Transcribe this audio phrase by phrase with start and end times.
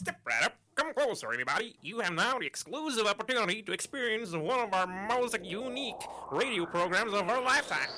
[0.00, 0.54] Step right up.
[0.76, 1.74] Come closer, everybody.
[1.82, 5.96] You have now the exclusive opportunity to experience one of our most unique
[6.30, 7.90] radio programs of our lifetime.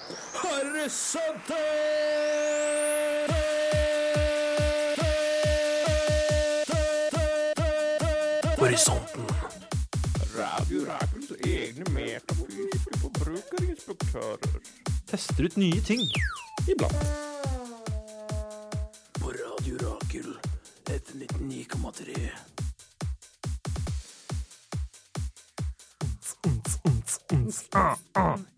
[8.57, 9.27] Horisonten.
[10.37, 14.61] Radio Rakels egne metafysiske forbrukerinspektører.
[15.07, 16.09] Tester ut nye ting.
[16.69, 17.39] Iblant.
[21.11, 22.30] FM 99,3.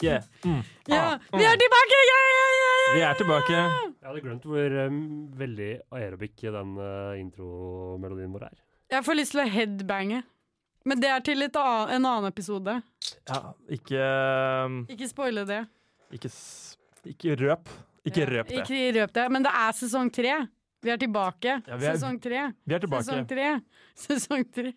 [0.02, 0.24] Yeah.
[0.86, 1.96] Ja, vi er tilbake!
[2.08, 3.56] Yeah, yeah, yeah, ja, Vi er tilbake.
[3.56, 5.00] Jeg hadde glemt hvor um,
[5.38, 8.56] veldig aerobic den uh, intromelodien vår er.
[8.92, 10.22] Jeg får lyst til å headbange.
[10.84, 12.80] Men det er til annet, en annen episode.
[13.30, 14.08] Ja, ikke
[14.92, 15.62] Ikke spoile det.
[16.12, 16.28] Ikke,
[17.14, 17.70] ikke røp.
[18.04, 18.64] Ikke røp det.
[18.64, 19.28] Ikke røp det.
[19.30, 20.42] Men det er sesong tre.
[20.82, 21.58] Vi er tilbake.
[21.68, 22.40] Ja, vi er- Sesong tre.
[22.66, 23.04] Vi er tilbake.
[23.06, 23.48] Sesong tre.
[24.06, 24.72] Sesong tre.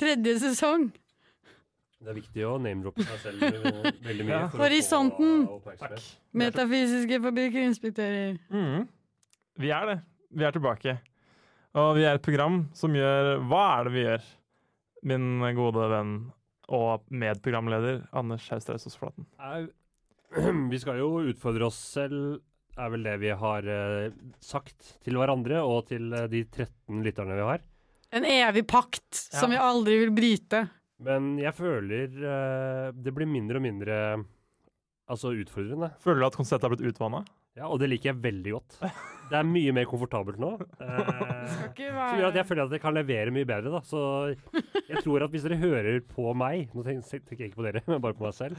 [0.00, 0.88] Tredje sesong.
[2.00, 4.32] Det er viktig å name-droppe seg selv uh, veldig mye.
[4.32, 4.44] Ja.
[4.48, 5.46] for å få Horisonten.
[6.40, 8.38] Metafysiske fabrikkinspektører.
[8.48, 8.86] Mm.
[9.60, 9.96] Vi er det.
[10.32, 10.94] Vi er tilbake.
[11.76, 14.24] Og vi er et program som gjør Hva er det vi gjør?
[15.10, 16.14] Min gode venn
[16.70, 19.26] og medprogramleder Anders Haustreis Flaten.
[19.38, 19.70] Er-
[20.72, 22.38] Vi skal jo utfordre oss selv,
[22.80, 24.12] er vel det vi har uh,
[24.44, 27.64] sagt til hverandre og til uh, de 13 lytterne vi har.
[28.16, 30.64] En evig pakt som vi aldri vil bryte.
[31.00, 33.98] Men jeg føler uh, det blir mindre og mindre
[35.10, 35.92] altså utfordrende.
[36.02, 37.24] Føler du at konseptet har blitt utvanna?
[37.58, 38.76] Ja, og det liker jeg veldig godt.
[39.30, 40.52] Det er mye mer komfortabelt nå.
[40.84, 41.74] eh, som
[42.18, 43.72] gjør at jeg føler at jeg kan levere mye bedre.
[43.74, 43.82] da.
[43.86, 44.00] Så
[44.86, 48.02] jeg tror at hvis dere hører på meg, nå tenker jeg ikke på dere, men
[48.02, 48.58] bare på meg selv,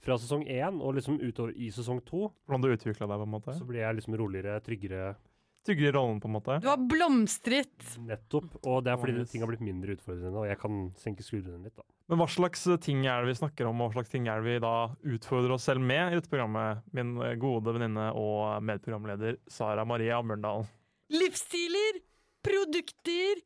[0.00, 3.34] fra sesong én og liksom utover i sesong to, Hvordan du utvikla deg, på en
[3.34, 3.54] måte?
[3.58, 5.16] så blir jeg liksom roligere, tryggere
[5.60, 6.54] Tryggere i rollen, på en måte?
[6.64, 7.82] Du har blomstret.
[8.00, 8.54] nettopp.
[8.64, 9.30] Og det er fordi Nice.
[9.30, 11.76] ting har blitt mindre utfordrende, og jeg kan senke skuldrene litt.
[11.76, 11.82] da.
[12.08, 14.44] Men hva slags ting er det vi snakker om, og hva slags ting er det
[14.54, 16.80] vi da utfordrer oss selv med i dette programmet?
[16.96, 20.64] Min eh, gode venninne og medprogramleder Sara Maria Mørndalen.
[21.12, 22.00] Livsstiler,
[22.42, 23.44] produkter,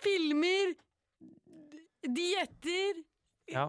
[0.00, 0.72] filmer,
[2.02, 3.04] dietter,
[3.50, 3.68] Ja.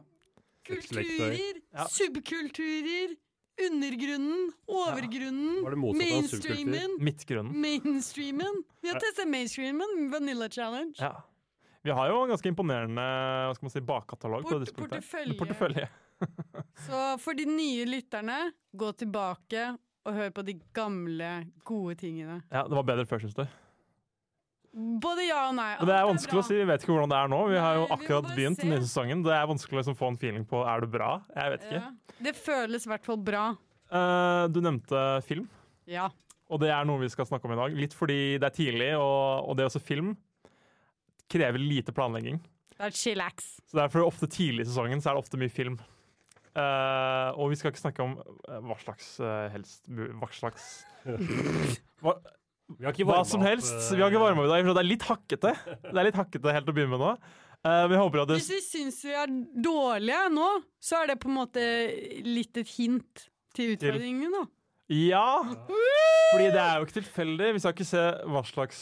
[0.67, 1.85] Kulturer, Ja.
[1.89, 3.15] subkulturer,
[3.61, 5.93] undergrunnen, overgrunnen, ja.
[5.93, 6.97] mainstreamen.
[6.99, 7.53] Midtgrunnen.
[7.61, 8.63] Mainstreamen.
[8.81, 10.93] Vi har testet mainstreamen, Vanilla Challenge.
[10.99, 11.13] Ja.
[11.83, 15.01] Vi har jo en ganske imponerende hva skal man si, bakkatalog på Port- punktene.
[15.01, 15.37] portefølje.
[15.39, 15.87] Portefølje.
[16.85, 19.63] Så for de nye lytterne, gå tilbake
[20.05, 21.31] og hør på de gamle,
[21.65, 22.41] gode tingene.
[22.51, 23.43] Ja, det var bedre før, syns du.
[24.71, 25.73] Både ja og nei.
[25.81, 26.55] Men det er Alt vanskelig å si.
[26.61, 27.41] Vi vet ikke hvordan det er nå.
[27.51, 29.23] Vi har jo akkurat begynt den nye sesongen.
[29.25, 31.11] Det er vanskelig å liksom få en feeling på er det bra.
[31.35, 31.81] Jeg vet ikke.
[31.81, 32.17] Ja.
[32.29, 33.45] Det føles i hvert fall bra.
[33.91, 35.49] Uh, du nevnte film,
[35.91, 36.07] Ja.
[36.47, 37.75] og det er noe vi skal snakke om i dag.
[37.75, 40.13] Litt fordi det er tidlig, og, og det er også film
[41.31, 42.39] krever lite planlegging.
[42.75, 43.57] Det er chillax.
[43.69, 45.77] Så derfor ofte tidlig i sesongen så er det ofte mye film.
[46.51, 50.65] Uh, og vi skal ikke snakke om eh, hva slags uh, helst Hva slags
[52.03, 52.17] hva,
[52.79, 53.73] hva som opp, helst.
[53.75, 55.53] eh, Vi har ikke varma i dag, for det er litt hakkete.
[55.87, 57.11] Det er litt hakkete helt å begynne med nå.
[57.61, 59.29] Uh, vi håper at det Hvis vi syns vi er
[59.61, 60.47] dårlige nå,
[60.81, 61.65] så er det på en måte
[62.25, 64.47] litt et hint til utfordringen, da.
[64.91, 65.43] Ja!
[66.33, 67.51] Fordi det er jo ikke tilfeldig.
[67.55, 68.01] Vi skal ikke se
[68.33, 68.79] hva slags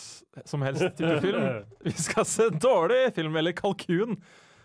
[0.50, 1.44] som helst type film.
[1.86, 4.16] Vi skal se dårlig film, eller kalkun,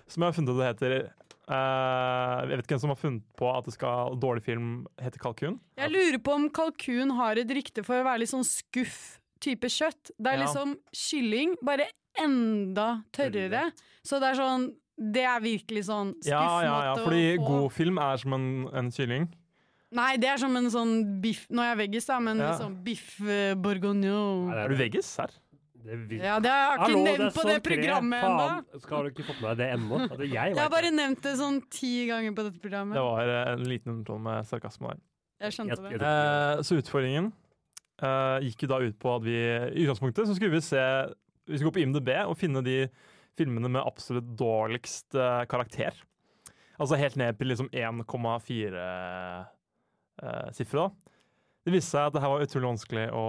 [0.07, 0.97] som jeg har funnet ut det heter.
[1.45, 5.19] Eh, jeg vet ikke hvem som har funnet på at det skal dårlig film hete
[5.21, 5.59] kalkun.
[5.77, 9.69] Jeg lurer på om kalkun har et rykte for å være litt sånn skuff type
[9.69, 10.11] kjøtt.
[10.17, 10.47] Det er Ja.
[10.47, 13.73] liksom kylling, bare enda tørrere.
[14.05, 17.47] Så det er sånn Det er virkelig sånn skuffmåte Ja, ja, ja, fordi å få.
[17.49, 19.29] god film er som en, en kylling.
[19.91, 22.53] Nei, det er som en sånn biff Nå er jeg veggis, da, men Ja.
[22.57, 25.31] sånn biff eh, det Er du veggis her?
[25.85, 26.21] Det vil...
[26.25, 28.81] Ja, det har jeg ikke Hallo, nevnt på det sånn programmet ennå.
[28.85, 29.99] Skal du ikke fått med deg det ennå?
[30.07, 30.93] Altså, jeg Jeg har bare det.
[30.97, 32.97] nevnt det sånn ti ganger på dette programmet.
[32.97, 35.03] Det var eh, en liten undertone med sarkasme der.
[35.45, 36.13] Jeg skjønte Jeg- det.
[36.15, 37.29] Eh, så utfordringen
[38.01, 40.81] eh, gikk jo da ut på at vi i utgangspunktet så skulle vi se
[41.45, 42.79] Vi skulle gå på IMDb og finne de
[43.37, 45.93] filmene med absolutt dårligst eh, karakter.
[46.81, 48.81] Altså helt ned til liksom 1,4
[50.25, 51.14] uh, sifre, da.
[51.65, 53.21] Det viste seg at det her var utrolig vanskelig å,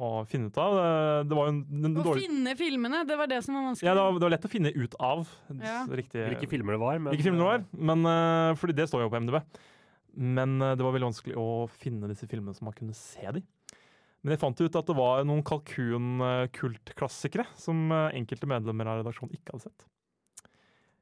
[0.00, 0.78] å finne ut av.
[0.78, 3.66] Det, det var jo en, en Å dårlig finne filmene, det var det som var
[3.66, 3.88] vanskelig.
[3.90, 5.34] ja, det var, det var lett å finne ut av.
[5.58, 5.74] Ja.
[6.00, 6.30] riktige...
[6.30, 6.96] Hvilke filmer det var.
[6.96, 9.36] Men, Hvilke filmer det var, men, uh, fordi det står jo på MDB.
[10.40, 13.44] Men uh, det var veldig vanskelig å finne disse filmene så man kunne se de.
[14.24, 19.34] Men jeg fant ut at det var noen kalkun-kultklassikere som eh, enkelte medlemmer av redaksjonen
[19.34, 19.88] ikke hadde sett.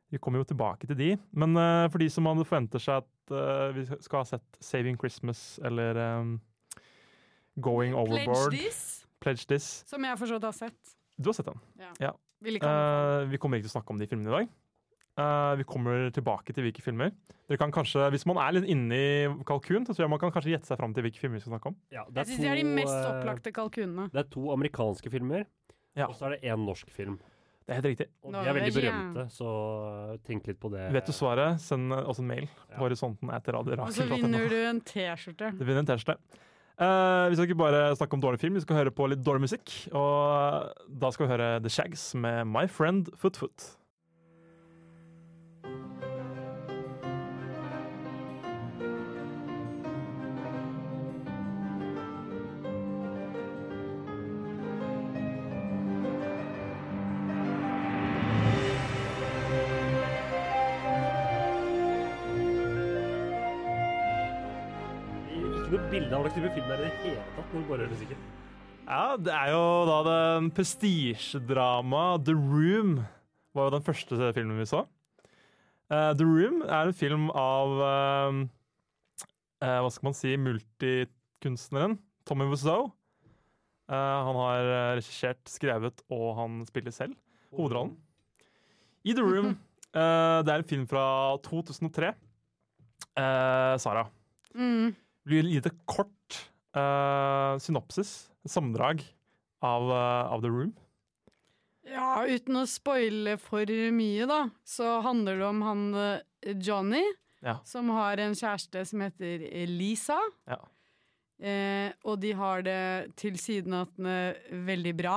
[0.08, 3.34] Vi kommer jo tilbake til de, men uh, for de som hadde forventer seg at
[3.76, 6.00] vi skal ha sett Saving Christmas eller
[7.58, 10.97] Going Overboard, Pledge This, Pledge This som jeg forstått har sett.
[11.20, 11.61] Du har sett den.
[11.81, 11.93] Ja.
[12.00, 12.12] ja.
[12.41, 14.52] Vi, uh, vi kommer ikke til å snakke om de filmene i dag.
[15.20, 17.11] Uh, vi kommer tilbake til hvilke filmer.
[17.50, 19.08] Dere kan kanskje, Hvis man er litt inne i
[19.44, 21.56] kalkun, så tror jeg man kan kanskje gjette seg fram til hvilke filmer vi skal
[21.56, 21.76] snakke om.
[21.93, 24.06] Ja, det, Jeg synes to, de er de mest eh, opplagte kalkunene.
[24.14, 25.44] det er to amerikanske filmer,
[25.99, 26.06] Ja.
[26.06, 27.19] og så er det én norsk film.
[27.67, 28.06] Det er helt riktig.
[28.25, 29.50] Og de er veldig berømte, så
[30.26, 30.87] tenk litt på det.
[30.94, 32.79] Vet du svaret, send oss en mail Ja.
[32.79, 33.76] på horisonten etter radio.
[33.82, 35.52] Og så vinner du en T-skjorte.
[35.58, 36.17] Du vinner en T-skjorte.
[36.80, 39.44] Eh, vi skal ikke bare snakke om dårlig film, vi skal høre på litt dårlig
[39.44, 39.72] musikk.
[39.92, 40.70] Og
[41.02, 43.66] da skal vi høre The Shags med My Friend Foot Foot.
[65.70, 67.50] Ikke noe bilde av hva slags type film det er i det hele tatt.
[67.55, 68.22] når du bare hører sikkert.
[68.90, 72.96] Ja, det er jo da den prestisjedramaet The Room
[73.55, 74.81] var jo den første filmen vi så.
[75.90, 78.40] Uh, The Room er en film av uh,
[79.62, 82.90] uh, Hva skal man si multikunstneren Tommy Wiseau.
[83.90, 83.96] Eh,
[84.26, 84.69] han har
[85.00, 87.16] regissert, skrevet, og han spiller selv
[87.56, 87.96] hovedrollen.
[89.02, 89.56] I The Room.
[89.99, 91.05] eh, det er en film fra
[91.46, 92.12] 2003.
[93.19, 94.06] Eh, Sara,
[94.55, 94.94] Mm.
[95.30, 96.38] Vil du gi et kort
[96.76, 99.02] uh, synopsis, sammendrag,
[99.62, 100.72] av, uh, av The Room?
[101.90, 107.02] Ja, uten å spoile for mye, da, så handler det om han eh, Johnny,
[107.42, 107.56] Ja.
[107.64, 110.18] som har en kjæreste som heter Lisa.
[110.46, 110.58] Ja.
[111.40, 114.36] Eh, og de har det tilsynelatende
[114.68, 115.16] veldig bra.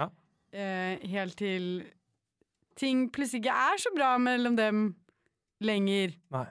[0.00, 0.08] Ja.
[0.56, 1.84] Eh, helt til
[2.80, 4.80] ting plutselig ikke er så bra mellom dem
[5.60, 6.16] lenger.
[6.32, 6.46] Nei.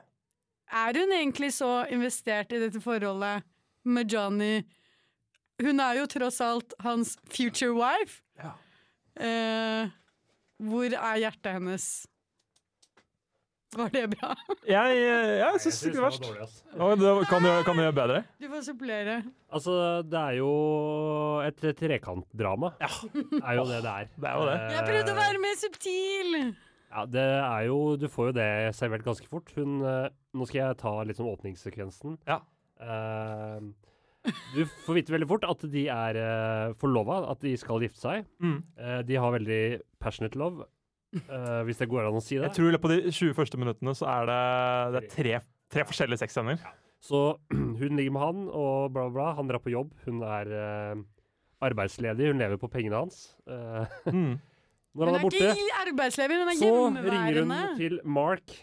[0.69, 3.45] Er hun egentlig så investert i dette forholdet
[3.89, 4.59] med Johnny?
[5.59, 8.21] Hun er jo tross alt hans future wife.
[8.39, 8.53] Ja.
[9.19, 9.89] Eh,
[10.61, 11.89] hvor er hjertet hennes?
[13.75, 14.31] Var det bra?
[14.75, 16.63] Jeg, eh, jeg syns ikke det var verst.
[16.73, 18.21] Og kan du, kan du gjøre bedre?
[18.41, 19.19] Du får supplere.
[19.53, 19.75] Altså,
[20.09, 20.49] det er jo
[21.45, 22.71] et trekantdrama.
[22.81, 22.89] Ja.
[23.43, 24.09] Er jo det det er.
[24.15, 24.57] Det er jo det.
[24.73, 26.39] Jeg prøvde å være mer subtil!
[26.89, 29.51] Ja, det er jo Du får jo det servert ganske fort.
[29.57, 32.17] Hun eh, Nå skal jeg ta litt sånn åpningssekvensen.
[32.29, 32.41] Ja.
[32.79, 33.69] Uh,
[34.53, 38.27] du får vite veldig fort at de er uh, forlova, at de skal gifte seg.
[38.43, 38.59] Mm.
[38.79, 39.61] Uh, de har veldig
[40.03, 40.67] passionate love,
[41.21, 42.49] uh, hvis det går an å si det.
[42.49, 44.41] Jeg tror på de 20 første minuttene så er det,
[44.93, 45.39] det er tre,
[45.73, 46.61] tre forskjellige sexscener.
[47.03, 49.31] Så hun ligger med han, og bla, bla, bla.
[49.39, 49.95] Han drar på jobb.
[50.05, 50.51] Hun er
[51.63, 52.29] arbeidsledig.
[52.33, 53.23] Hun lever på pengene hans.
[54.05, 54.35] Mm.
[54.95, 56.71] Når Hun han er er borte, ikke arbeidsledig, hun er så
[57.11, 58.55] ringer hun til Mark.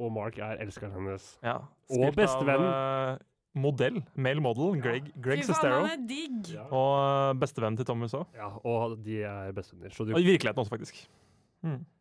[0.00, 1.38] Og Mark er elskeren hennes.
[1.44, 1.56] Ja.
[1.90, 2.70] Og bestevennen.
[2.70, 3.26] Av, eh,
[3.60, 5.82] modell, male model, Greg, Greg Sestero.
[5.84, 6.68] er!
[6.70, 8.24] Og eh, bestevennen til Thomas så.
[8.36, 9.96] Ja, og de er bestevenner.
[10.14, 11.02] Og i virkeligheten også, faktisk.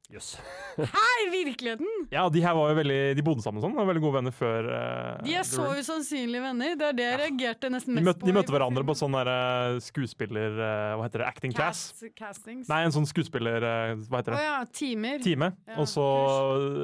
[0.10, 0.40] Jøss.
[0.80, 1.90] Hæ, i virkeligheten?
[2.10, 3.76] Ja, de her var jo veldig De bodde sammen og sånn.
[3.78, 6.72] Var veldig gode venner før uh, De er så usannsynlige venner.
[6.80, 8.30] Det er det jeg reagerte nesten de, møtte, på.
[8.30, 9.36] de møtte hverandre på sånn derre
[9.86, 10.56] skuespiller...
[10.58, 11.28] Uh, hva heter det?
[11.30, 11.84] Acting class?
[12.18, 12.66] Castings.
[12.72, 13.62] Nei, en sånn skuespiller...
[13.62, 15.22] Uh, hva heter Å oh, ja, timer.
[15.22, 15.52] Time.
[15.70, 16.06] Ja, og så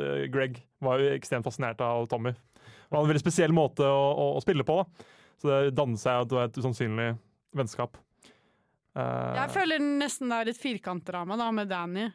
[0.04, 2.36] eh, Greg var jo ekstremt fascinert av Tommy.
[2.92, 4.84] Han hadde en veldig spesiell måte å, å, å spille på.
[4.84, 5.08] da.
[5.42, 7.08] Så det dannet seg at det var et usannsynlig
[7.58, 7.98] vennskap.
[8.94, 12.06] Uh, Jeg føler nesten det er et firkantdrama da, med Danny.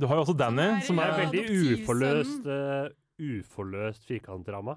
[0.00, 1.44] Du har jo også Danny, Som er- som er, veldig
[1.78, 2.88] uforløst, uh,
[3.20, 4.76] uforløst firkantdrama.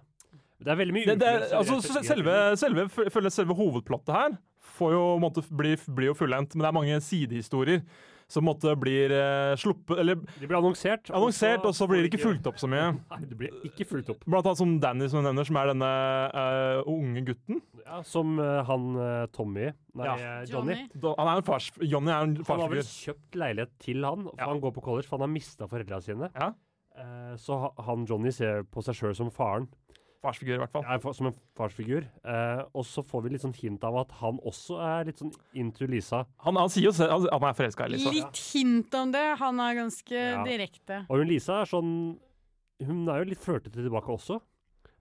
[0.59, 4.37] Det er veldig mye det, det, er- altså, selve, selve, selve, selve hovedplottet her
[4.77, 7.81] får jo, måtte, bli, blir, blir jo fullendt, men det er mange sidehistorier
[8.27, 10.19] som måtte blir eh, sluppet Eller.
[10.39, 11.09] De blir annonsert.
[11.15, 12.89] annonsert, og så blir det ikke fulgt opp så mye.
[13.13, 14.25] Nei, det blir ikke fulgt opp.
[14.27, 15.91] Blant annet som Danny, som du nevner, som er denne
[16.35, 17.61] uh, unge gutten.
[17.85, 18.89] Ja, som uh, han
[19.31, 20.17] Tommy Nei, Ja.
[20.45, 20.75] Johnny.
[20.91, 21.15] Johnny.
[21.17, 24.41] Han er en fars, Johnny er en Han har vel kjøpt leilighet til han, for
[24.43, 24.51] Ja.
[24.51, 26.29] han går på college, for han har mista foreldra sine.
[26.35, 26.51] Ja.
[26.97, 29.67] Uh, så han Johnny ser på seg sjøl som faren,
[30.23, 30.83] Farsfigur, i hvert fall.
[30.87, 32.05] Ja, som en farsfigur.
[32.25, 35.33] Eh, og så får vi litt sånn hint av at han også er litt sånn
[35.57, 36.23] into Lisa.
[36.45, 38.13] Han, han sier jo selv han, han er forelska i Lisa.
[38.15, 39.25] Litt hint om det.
[39.43, 40.43] Han er ganske Ja.
[40.47, 41.03] direkte.
[41.07, 41.91] Og hun Lisa er sånn
[42.77, 44.35] Hun er jo litt flørtete tilbake også.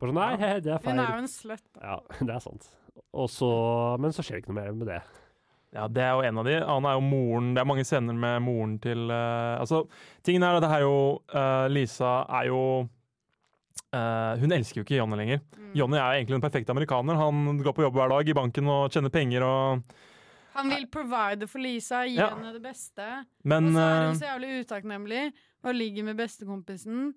[0.00, 0.96] Bare sånn Nei, he, det er feil.
[0.96, 1.66] Hun er jo en slutt.
[1.80, 2.68] Ja, det er sant.
[3.12, 3.50] Og så,
[4.00, 5.00] men så skjer det ikke noe mer med det.
[5.76, 6.54] Ja, det er jo en av de.
[6.64, 9.82] Han er jo moren Det er mange scener med moren til uh, Altså,
[10.24, 10.94] tingen er at det her jo
[11.34, 12.60] uh, Lisa er jo
[13.92, 15.40] eh, Hun elsker jo ikke Johnny lenger.
[15.56, 15.72] Mm.
[15.78, 17.14] Johnny er egentlig den perfekte amerikaner.
[17.20, 19.82] Han går på jobb hver dag i banken og tjener penger og
[20.56, 22.30] Han vil provide for Lisa, gi Ja.
[22.34, 23.04] henne det beste.
[23.44, 25.24] Men og så er hun eh, så jævlig utakknemlig
[25.64, 27.14] og ligger med bestekompisen.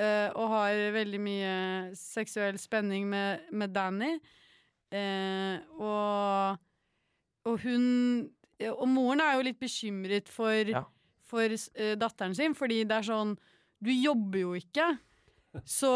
[0.00, 1.54] Uh, og har veldig mye
[1.98, 4.14] seksuell spenning med, med Danny.
[4.94, 6.56] Uh, og,
[7.44, 8.30] og hun
[8.78, 10.84] Og moren er jo litt bekymret for, Ja.
[11.22, 11.52] for
[12.00, 13.36] datteren sin, fordi det er sånn
[13.82, 14.98] Du jobber jo ikke,
[15.64, 15.94] så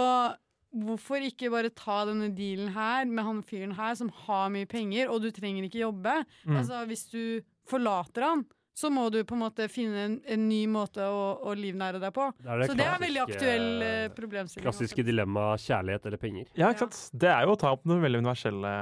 [0.75, 5.11] hvorfor ikke bare ta denne dealen her med han fyren her som har mye penger,
[5.13, 6.19] og du trenger ikke jobbe?
[6.43, 6.59] Mm.
[6.59, 7.23] Altså, hvis du
[7.71, 8.45] forlater han,
[8.75, 12.11] så må du på en måte finne en, en ny måte å, å livnære deg
[12.15, 12.27] på.
[12.43, 14.67] Det det så det er veldig aktuell eh, problemstilling.
[14.67, 16.49] Klassiske dilemma kjærlighet eller penger.
[16.59, 16.99] Ja, ikke sant?
[17.15, 18.73] Det er jo å ta opp noen veldig universelle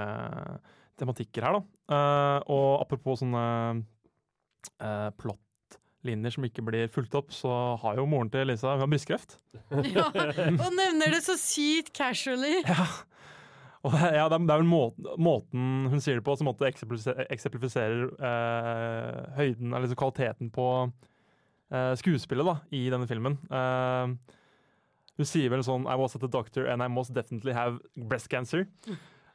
[1.00, 1.62] tematikker her, da.
[1.93, 3.45] Uh, og apropos sånne
[4.81, 5.11] uh,
[6.02, 9.38] plottlinjer som ikke blir fulgt opp, så har jo moren til Lisa hun har brystkreft.
[9.94, 12.62] ja, og nevner det så sykt casually.
[12.73, 12.87] Ja.
[13.82, 16.68] Og det, ja, det er, er vel måten, måten hun sier det på som måtte
[16.71, 23.35] eksemplifiserer eh, høyden, eller liksom kvaliteten på eh, skuespillet da, i denne filmen.
[23.50, 24.37] Eh,
[25.18, 28.30] hun sier vel sånn I was at the doctor and I most definitely have breast
[28.30, 28.68] cancer.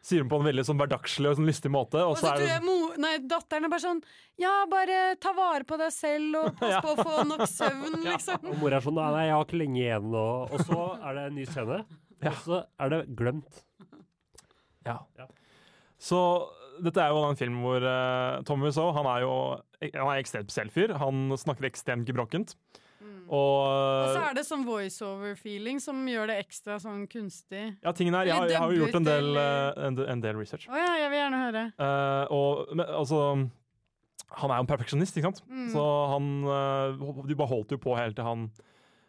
[0.08, 2.00] Sier hun på en veldig sånn hverdagslig og sånn lystig måte.
[2.00, 4.02] Og Og så så er det mo nei, datteren er bare sånn
[4.40, 8.48] Ja, bare ta vare på deg selv og pass på å få nok søvn, liksom.
[8.54, 10.08] Og mor er sånn Nei, jeg har ikke lenge igjen.
[10.16, 11.82] Og, og så er det en ny scene.
[12.18, 12.32] Ja.
[12.32, 13.60] Og så er det glemt.
[14.88, 14.96] Ja.
[15.20, 15.28] Ja.
[16.02, 16.18] Så
[16.82, 19.36] dette er jo en film hvor uh, Tommy så, han er jo
[19.84, 20.96] han er ekstremt spesiell fyr.
[20.98, 22.56] Han snakker ekstremt gebrokkent.
[23.28, 23.68] Og,
[24.08, 27.66] Og så er det sånn voiceover-feeling som gjør det ekstra sånn kunstig.
[27.84, 30.36] ja, tingen er, jeg, har- jeg har jo gjort en del, eh, en, en del
[30.40, 30.68] research.
[30.72, 31.64] Å ja, jeg vil gjerne høre.
[31.80, 33.22] Uh, og men, altså
[34.38, 35.44] Han er jo en perfeksjonist, ikke sant?
[35.48, 35.68] Mm.
[35.72, 38.48] Så han eh, De bare holdt jo på helt til han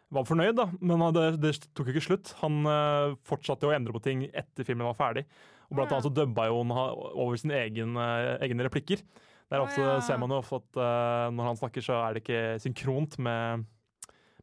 [0.09, 0.65] var fornøyd, da.
[0.81, 2.31] Men det, det tok jo ikke slutt.
[2.41, 5.25] Han eh, fortsatte å endre på ting etter filmen var ferdig.
[5.69, 9.03] Og blant annet så dubba jo han over sine egen, eh, egne replikker.
[9.51, 12.41] Der ofte ser man jo ofte at eh, når han snakker, så er det ikke
[12.63, 13.67] synkront med,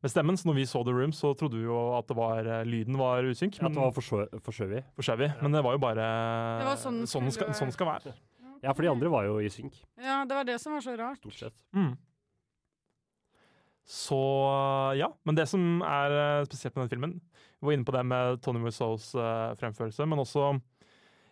[0.07, 0.39] med stemmen.
[0.39, 2.99] Så når vi så The Room, så trodde vi jo at det var, eh, lyden
[3.01, 3.59] var usynk.
[3.61, 4.89] At det var forsjø- forskjøvet.
[4.99, 5.31] forskjellig.
[5.43, 6.09] men det var jo bare
[6.63, 8.15] Det var sånn sånn, skal, sånn skal være.
[8.65, 10.97] Ja, for de andre var jo i synk, Ja, det var det som var så
[10.97, 11.19] rart.
[11.19, 11.63] stort sett.
[11.75, 11.97] Mm.
[13.87, 14.19] Så
[14.99, 15.13] ja.
[15.25, 17.21] Men det som er eh, spesielt med den filmen
[17.61, 20.61] Vi var inne på det med Tony uh, fremførelse, men også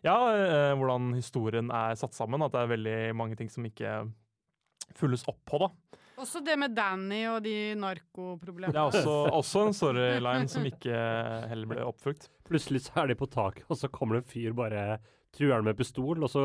[0.04, 2.42] ja, eh, hvordan historien er satt sammen.
[2.44, 4.04] At det er veldig mange ting som ikke
[4.94, 5.58] følges opp på.
[5.58, 5.68] da.
[6.20, 8.74] Også det med Danny og de narkoproblemene.
[8.74, 11.00] Det er også, også en storyline som ikke
[11.50, 12.28] heller ble oppfulgt.
[12.46, 14.84] Plutselig så er de på taket, og så kommer det en fyr bare
[15.34, 16.44] truer han med pistol, og så,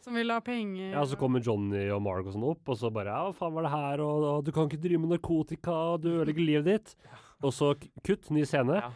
[0.00, 0.94] Som vil ha penger.
[0.94, 3.56] ja, så kommer Johnny og Mark og sånn opp, og så bare Ja, hva faen
[3.58, 6.70] var det her, og, og du kan ikke drive med narkotika, og du ødelegger livet
[6.70, 6.94] ditt.
[7.44, 7.74] Og så
[8.04, 8.80] kutt, ny scene.
[8.80, 8.90] Ja.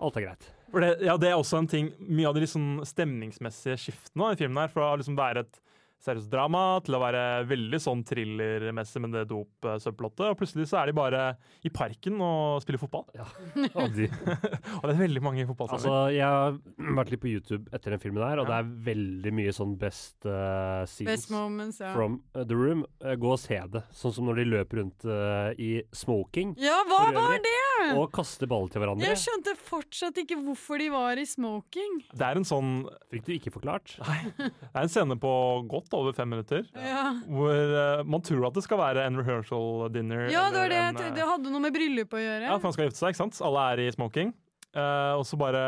[0.00, 0.48] Alt er greit.
[0.72, 4.38] For det, ja, det er også en ting Mye av de liksom stemningsmessige skiftene i
[4.38, 5.60] filmen her, fra å liksom være et
[6.04, 10.28] seriøst drama til å være veldig sånn thrillermessig med det dop-subplottet.
[10.30, 11.22] Og plutselig så er de bare
[11.66, 13.06] i parken og spiller fotball.
[13.78, 15.78] Og de, Og det er veldig mange fotballsanger.
[15.78, 19.32] altså, jeg har vært litt på YouTube etter den filmen her, og det er veldig
[19.34, 21.92] mye sånn best uh, scenes Best moments, ja.
[21.96, 22.84] from uh, the room.
[23.02, 23.82] Uh, gå og se det.
[23.96, 27.56] Sånn som når de løper rundt uh, i smoking Ja, hva var det?!
[27.94, 29.06] og kaster ball til hverandre.
[29.06, 32.00] Jeg skjønte fortsatt ikke hvorfor de var i smoking.
[32.12, 32.72] det er en sånn
[33.12, 33.94] Fikk du ikke forklart?
[34.04, 35.32] Nei, det er en scene på
[35.70, 39.88] godt over fem minutter Ja, hvor uh, man tror at det skal være en rehearsal
[39.94, 40.26] dinner.
[40.32, 40.82] ja det var det.
[40.82, 42.44] en, eh, Det hadde noe med bryllup å gjøre.
[42.48, 43.40] Ja, for han skal gifte seg, ikke sant?
[43.48, 44.34] Alle er i smoking.
[44.76, 45.62] Uh, og så bare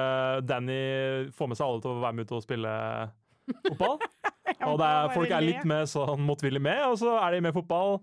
[0.44, 0.80] Danny
[1.32, 2.72] får med seg alle til å være med ut og spille
[3.64, 3.98] fotball.
[4.68, 7.56] og det er, folk er litt mer sånn motvillig med, og så er de med
[7.56, 7.98] fotball.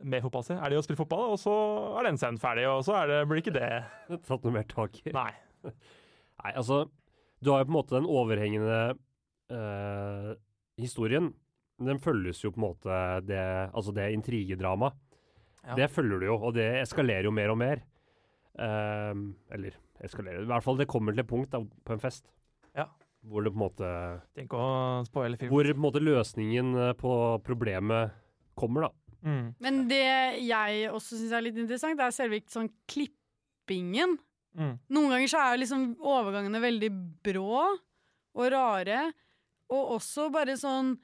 [0.00, 0.54] Med fotball, si.
[0.56, 1.54] Er de å spille fotball, og så
[2.00, 3.72] er den scenen ferdig, og så er det, blir ikke det.
[4.28, 5.12] Tatt noe mer tak i?
[5.16, 5.32] Nei.
[6.40, 6.86] Nei, altså
[7.44, 8.78] Du har jo på en måte den overhengende
[9.52, 10.30] eh,
[10.82, 11.30] historien.
[11.80, 14.96] Den følges jo på en måte det Altså det intrigedramaet.
[15.64, 15.76] Ja.
[15.76, 17.82] Det følger du jo, og det eskalerer jo mer og mer.
[18.60, 22.26] Um, eller eskalerer I hvert fall det kommer til et punkt da, på en fest
[22.76, 22.88] Ja.
[23.22, 23.90] hvor det på en måte
[24.36, 24.64] Tenk å
[25.06, 25.52] spoile filmen.
[25.54, 27.12] Hvor på en måte løsningen eh, på
[27.46, 28.16] problemet
[28.58, 29.14] kommer, da.
[29.22, 29.46] Mm.
[29.60, 30.02] Men det
[30.48, 34.16] jeg også syns er litt interessant, det er selve sånn klippingen.
[34.58, 34.74] Mm.
[34.92, 36.90] Noen ganger så er liksom overgangene veldig
[37.24, 39.10] brå og rare,
[39.70, 40.96] og også bare sånn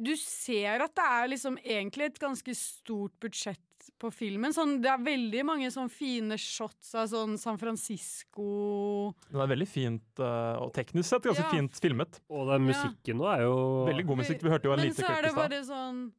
[0.00, 3.58] Du ser at det er liksom egentlig et ganske stort budsjett
[3.98, 4.52] på filmen.
[4.54, 9.66] Sånn, det er veldig mange sånn fine shots av sånn San Francisco Den er veldig
[9.70, 11.50] fint, eh, og teknisk sett ganske Ja.
[11.50, 12.20] fint filmet.
[12.30, 12.72] Og den Ja.
[12.74, 14.42] musikken nå er jo Veldig god musikk.
[14.42, 16.12] Vi hørte jo en Men så er det bare sånn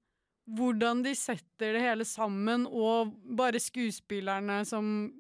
[0.50, 5.14] hvordan de setter det hele sammen, og bare skuespillerne som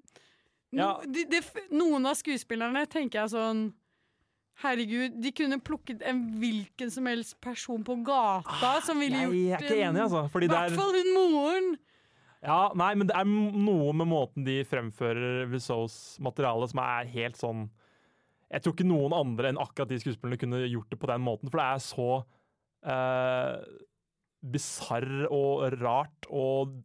[0.73, 0.99] no, Ja.
[1.01, 3.73] de, de, Noen av skuespillerne tenker jeg sånn
[4.59, 9.61] Herregud, de kunne plukket en hvilken som helst person på gata som ville Jeg gjort
[9.61, 10.25] er ikke enig, altså.
[10.27, 11.69] I hvert er fall hun moren!
[12.43, 17.35] Ja, nei, men det er noe med måten de fremfører Wiseaus materiale som er helt
[17.39, 17.65] sånn
[18.47, 21.51] Jeg tror ikke noen andre enn akkurat de skuespillerne kunne gjort det på den måten,
[21.51, 22.07] for det er så
[22.87, 23.57] eh,
[24.55, 26.29] bisarr og rart.
[26.31, 26.79] Og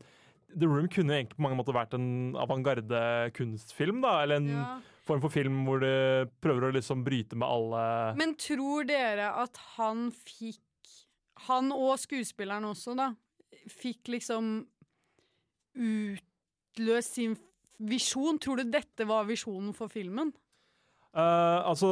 [0.55, 3.01] The Room kunne egentlig på mange måter vært en avantgarde
[3.39, 4.19] kunstfilm, da.
[4.23, 4.67] Eller en Ja.
[5.09, 5.95] Form for film hvor de
[6.43, 7.83] prøver å liksom bryte med alle
[8.21, 10.63] Men tror dere at han fikk
[11.49, 13.11] Han og skuespilleren også, da,
[13.69, 14.55] fikk liksom
[15.75, 17.35] utløst sin
[17.83, 18.39] visjon?
[18.39, 20.31] Tror du dette var visjonen for filmen?
[21.15, 21.91] Uh, altså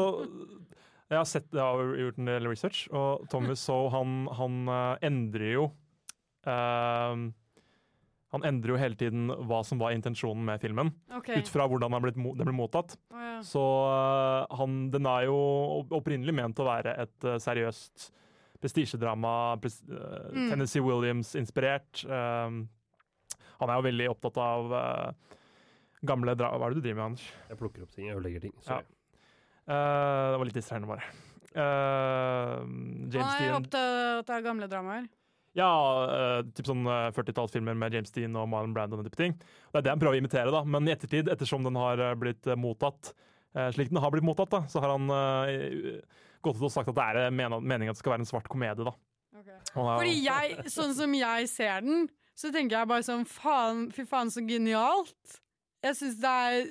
[1.10, 5.06] Jeg har sett, jeg har gjort en del research, og Thomas So han, han eh,
[5.10, 5.66] endrer jo
[6.48, 7.26] eh,
[8.32, 11.42] Han endrer jo hele tiden hva som var intensjonen med filmen, okay.
[11.42, 12.96] ut fra hvordan den ble, ble mottatt.
[13.12, 13.38] Oh, ja.
[13.44, 13.62] Så
[13.92, 15.38] eh, han, den er jo
[15.92, 18.08] opprinnelig ment å være et uh, seriøst
[18.62, 19.58] prestisjedrama.
[19.60, 20.48] Pres, eh, Mm.
[20.50, 22.04] Tennessee Williams-inspirert.
[22.06, 22.50] Eh,
[23.62, 25.36] han er jo veldig opptatt av uh,
[26.02, 26.50] gamle dra...
[26.56, 27.26] Hva er det du driver med, Anders?
[27.50, 28.54] Jeg plukker opp ting, jeg ødelegger ting.
[28.66, 28.86] Sorry.
[29.62, 31.04] Eh, det var litt distraherende, bare.
[31.52, 32.64] Uh,
[33.12, 35.06] James Han er Dean opptatt av gamle dramaer.
[35.54, 35.68] Ja,
[36.08, 39.34] uh, typ sånn uh, 40-tallsfilmer med James Dean og Marlon Brando og den type ting.
[39.72, 40.62] Det er det han prøver å imitere, da.
[40.64, 43.12] Men i ettertid, ettersom den har eh, blitt eh, mottatt
[43.54, 46.00] eh, slik den har blitt mottatt, da, så har han eh,
[46.40, 48.86] gått ut og sagt at det er meninga at det skal være en svart komedie,
[48.88, 48.94] da.
[49.42, 49.58] Okay.
[49.76, 54.06] har- Fordi jeg, sånn som jeg ser den, så tenker jeg bare sånn faen, fy
[54.08, 55.38] faen så genialt.
[55.84, 56.66] Jeg syns det er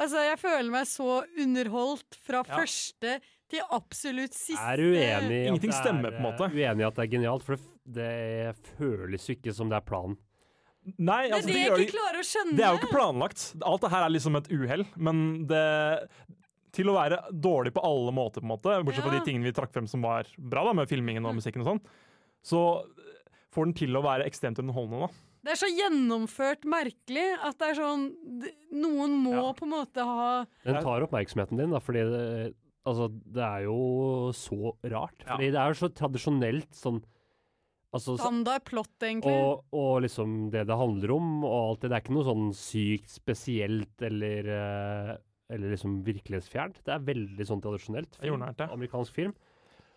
[0.00, 2.56] Altså, jeg føler meg så underholdt fra Ja.
[2.62, 3.18] første
[3.52, 4.56] til absolutt siste.
[4.72, 6.46] Er du uenig i at Ingenting det er, stemmer, på en måte.
[6.46, 9.78] eh, Uenig i at det er genialt, for det, det føles jo ikke som det
[9.80, 10.16] er planen.
[10.96, 12.56] Nei, Det er altså, det jeg ikke klarer å skjønne.
[12.56, 13.42] Det er jo ikke planlagt.
[13.68, 15.64] Alt det her er liksom et uhell, men det
[16.72, 19.18] til å være dårlig på alle måter, på en måte, bortsett fra Ja.
[19.18, 21.80] de tingene vi trakk frem som var bra, da, med filmingen og musikken og sånn,
[22.46, 22.60] så
[23.52, 25.08] får den til å være ekstremt underholdende.
[25.08, 25.26] da.
[25.42, 28.14] Det er så gjennomført merkelig at det er sånn
[28.72, 29.52] Noen må Ja.
[29.52, 32.54] på en måte ha Den tar oppmerksomheten din, da, fordi det,
[32.86, 35.18] altså, det er jo så rart.
[35.26, 35.36] Ja.
[35.36, 37.02] Fordi det er jo så tradisjonelt sånn
[37.92, 39.32] altså, så, standard plott, egentlig.
[39.34, 41.90] og, og liksom det det handler om, og alt det.
[41.90, 45.16] Det er ikke noe sånn sykt spesielt eller eh,
[45.50, 46.76] eller liksom virkelighetsfjernt.
[46.86, 48.20] Det er veldig sånn tradisjonelt.
[48.22, 48.36] Ja.
[48.70, 49.32] Amerikansk film.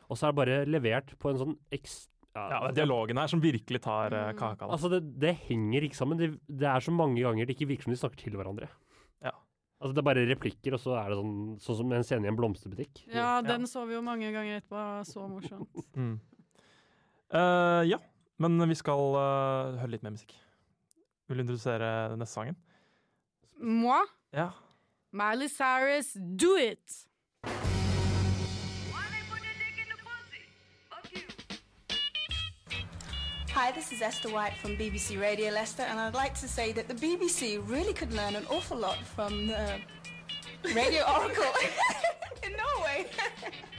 [0.10, 2.10] Og så er det bare levert på en sånn ekst...
[2.34, 4.38] Ja, er dialogen her som virkelig tar eh, Mm.
[4.40, 4.66] kaka.
[4.66, 4.72] Da.
[4.74, 6.18] Altså, det, det henger ikke sammen.
[6.18, 8.72] Det, det er så mange ganger det ikke virker som de snakker til hverandre.
[9.22, 9.36] Ja.
[9.78, 12.32] Altså, det er bare replikker, og så er det sånn, sånn som en scene i
[12.34, 13.04] en blomsterbutikk.
[13.14, 14.88] ja, den så vi jo mange ganger etterpå.
[15.06, 15.86] Så morsomt.
[15.94, 16.16] Mm.
[17.34, 17.98] Eh, ja,
[18.38, 20.36] men vi skal uh, høre litt mer musikk.
[21.28, 22.60] Vil du introdusere den neste sangen?
[23.58, 24.50] Moi, Ja.
[25.14, 27.06] Miley Cyrus, do it!
[33.52, 36.88] Hi, this is Esther White from BBC Radio Leicester, and I'd like to say that
[36.88, 39.80] the BBC really could learn an awful lot from the
[40.74, 41.54] Radio Oracle
[42.44, 43.06] in Norway.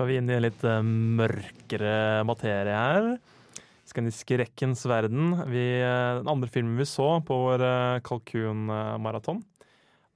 [0.00, 0.78] Skal vi inn i en litt eh,
[1.20, 3.06] mørkere materie her.
[3.84, 5.34] Skrekkens verden.
[5.52, 9.42] Vi, eh, den andre filmen vi så på vår uh, kalkunmaraton,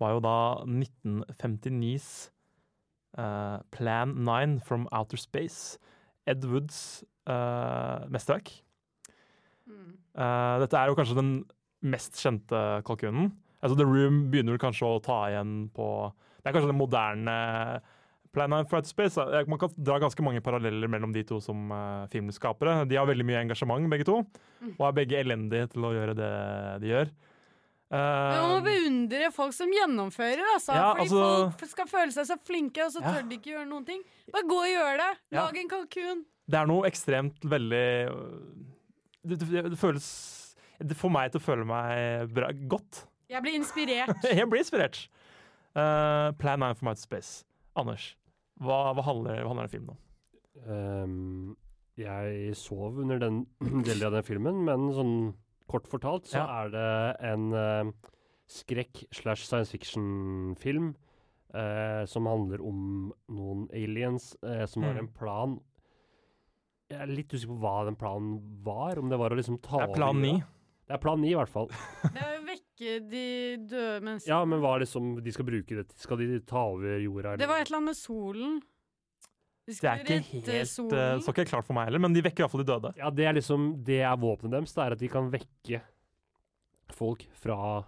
[0.00, 2.06] var jo da 1959s
[3.20, 5.76] uh, Plan 9 from Outer Space.
[6.24, 8.54] Ed Woods uh, mesterverk.
[9.68, 11.34] Uh, dette er jo kanskje den
[11.84, 13.34] mest kjente kalkunen.
[13.60, 15.90] Altså The Room begynner vel kanskje å ta igjen på
[16.40, 17.36] Det er kanskje den moderne
[18.34, 19.20] Plan 9 Outer Space.
[19.20, 22.80] Eh, Man kan dra ganske mange paralleller mellom de to som uh, filmskapere.
[22.90, 24.20] De har veldig mye engasjement, begge to,
[24.74, 26.32] og er begge elendige til å gjøre det
[26.82, 27.12] de gjør.
[27.94, 30.74] Uh, Man må beundre folk som gjennomfører, altså.
[30.74, 33.12] Ja, fordi altså- folk skal føle seg så flinke, og så Ja.
[33.14, 34.02] tør de ikke gjøre noen ting.
[34.32, 35.10] Bare gå og gjør det!
[35.36, 35.48] Ja.
[35.54, 36.24] En kalkun.
[36.50, 38.64] det er noe ekstremt veldig øh,
[39.24, 40.06] det, det, det føles
[40.82, 43.04] Det får meg til å føle meg bra, godt.
[43.30, 44.18] Jeg blir inspirert.
[44.40, 45.06] Jeg blir inspirert.
[45.74, 47.44] Uh, Plan 9 from Outer Space.
[47.76, 48.16] Anders,
[48.62, 50.00] hva, hva, handler, handler den filmen om?
[50.68, 51.56] Um,
[51.98, 53.46] jeg sov under den
[53.86, 55.14] delen av den filmen, men sånn
[55.70, 56.62] kort fortalt så Ja.
[56.64, 56.88] er det
[57.30, 57.92] en uh,
[58.50, 60.92] skrekk slash science fiction-film
[61.54, 64.98] uh, som handler om noen aliens uh, som har Mm.
[65.06, 65.54] en plan
[66.90, 68.98] Jeg er litt usikker på hva den planen var.
[69.00, 70.42] Om det var å liksom ta Det er plan over 9.
[70.84, 71.68] Det er plan 9, i hvert fall.
[72.14, 72.42] Det er
[72.74, 74.28] vekke de døde menneskene.
[74.28, 75.98] Ja, men hva er det som de skal bruke det til?
[76.02, 77.36] Skal de ta over jorda?
[77.38, 78.60] Det var et eller annet med solen.
[79.66, 82.44] De Det er ikke helt, Det står ikke klart for meg heller, men de vekker
[82.44, 82.90] iallfall de døde.
[82.98, 84.74] Ja, det er liksom Det er våpenet deres.
[84.74, 85.80] Det er at de kan vekke
[86.92, 87.84] folk fra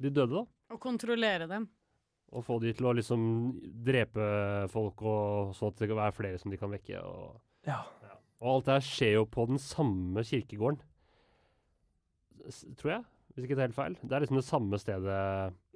[0.00, 0.44] de døde, da.
[0.72, 1.68] Og kontrollere dem.
[2.32, 6.38] Og få de til å liksom drepe folk, og sånn at det kan være flere
[6.40, 6.98] som de kan vekke.
[7.02, 7.82] Og, Ja.
[8.40, 10.80] og alt det her skjer jo på den samme kirkegården,
[12.48, 13.04] s- tror jeg.
[13.38, 13.94] Hvis ikke det er helt feil.
[14.02, 15.18] Det er liksom det samme stedet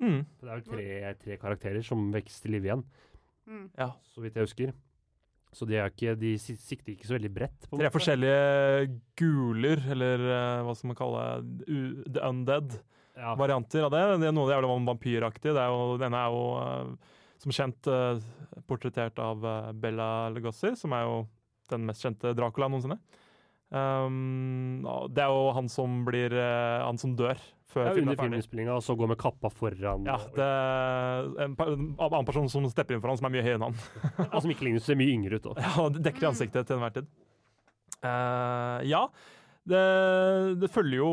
[0.02, 0.24] Mm.
[0.40, 0.86] Det er vel tre,
[1.22, 2.82] tre karakterer som vekkes til live igjen,
[3.46, 3.68] Mm.
[3.78, 3.92] ja.
[4.14, 4.72] så vidt jeg husker.
[5.52, 7.68] Så de, er ikke, de sikter ikke så veldig bredt.
[7.70, 7.92] på Tre måte.
[7.94, 11.22] forskjellige guler, eller eh, hva skal man kalle
[11.62, 12.80] det, the undead.
[13.14, 13.34] Ja.
[13.36, 14.00] varianter av det.
[14.22, 15.50] det er noe av det er vel vampyraktig.
[15.52, 17.10] Det er jo, denne er jo eh,
[17.44, 18.22] som kjent eh,
[18.66, 21.18] portrettert av eh, Bella Legossi, som er jo
[21.68, 22.96] den mest kjente Dracula noensinne.
[23.72, 24.84] Um,
[25.16, 27.38] det er jo han som blir eh, Han som dør
[27.72, 28.66] før Ja, filmen er ferdig.
[28.68, 30.04] og så går med kappa foran.
[30.04, 33.56] Ja, det er en annen person som stepper inn for han, som er mye høyere
[33.56, 33.78] enn han.
[34.28, 35.62] og som ikke ligner ser mye yngre ut òg.
[35.64, 37.08] Ja, det dekker ansiktet til enhver tid.
[38.02, 39.06] Uh, ja,
[39.64, 39.82] det,
[40.60, 41.12] det følger jo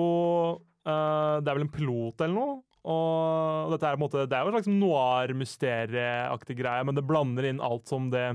[0.57, 2.59] uh, Det er vel en pilot eller noe.
[2.89, 7.07] Og dette er, på en måte, det er jo en slags noir-mysterieaktig greie, men det
[7.07, 8.33] blander inn alt som det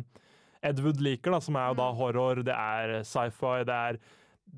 [0.65, 3.99] Edward liker, da, som er jo da horror, det er sci-fi, det er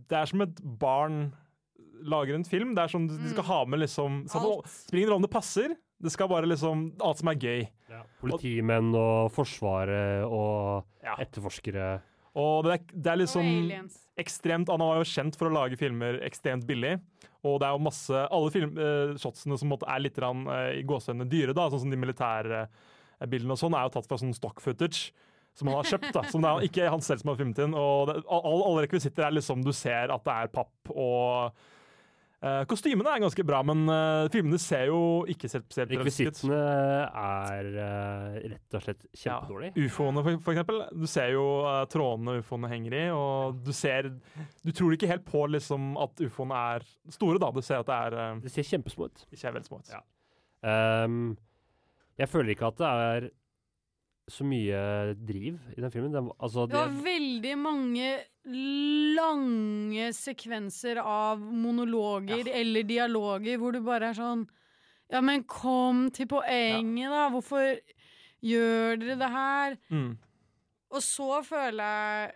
[0.09, 1.33] Det er som et barn
[2.05, 2.75] lager en film.
[2.77, 3.49] Det er sånn De skal Mm.
[3.51, 4.67] ha med liksom så, Alt.
[4.69, 5.77] Spiller ingen rolle om det passer.
[6.03, 7.69] Det skal bare liksom Alt som er gøy.
[8.21, 11.15] Politimenn og Forsvaret og Ja.
[11.19, 12.03] etterforskere.
[12.37, 16.21] Og det er, det er liksom ekstremt Han var jo kjent for å lage filmer
[16.23, 17.01] ekstremt billig.
[17.45, 20.81] Og det er jo masse Alle film, eh, shotsene som måtte er litt grann, eh,
[20.81, 22.69] i gåseøynene dyre, da, sånn som de militære
[23.23, 25.13] eh, bildene og sånn, er jo tatt fra sånn stock footage.
[25.57, 26.23] Som han har kjøpt, da.
[26.29, 27.73] Som det er ikke han selv som har filmet inn.
[27.81, 31.55] Og det, all, alle rekvisitter er liksom Du ser at det er papp, og
[32.45, 34.99] uh, Kostymene er ganske bra, men uh, filmene ser jo
[35.33, 35.95] ikke spesielt.
[35.97, 36.59] Rekvisittene
[37.09, 39.39] er uh, rett og slett Ja.
[39.39, 39.87] kjempedårlige.
[39.87, 40.83] Ufoene, for, for eksempel.
[40.93, 41.47] Du ser jo
[41.93, 44.11] trådene ufoene henger i, og du ser
[44.61, 47.49] Du tror ikke helt på liksom at ufoene er store, da.
[47.57, 49.25] Du ser at det er uh, Det ser kjempesmå ut.
[49.33, 49.81] De ser veldig små.
[49.81, 49.97] ut.
[49.97, 50.05] Ja.
[51.07, 51.33] Um,
[52.21, 53.31] jeg føler ikke at det er
[54.29, 54.79] så mye
[55.23, 56.11] driv i den filmen.
[56.13, 58.09] Det, er- altså, Det var veldig mange
[59.17, 64.47] lange sekvenser av monologer eller dialoger hvor du bare er sånn
[65.11, 67.29] Ja, men kom til poenget, da!
[67.31, 67.77] Hvorfor
[68.43, 69.77] gjør dere det her?
[69.91, 70.17] Mm.
[70.91, 72.33] Og så føler jeg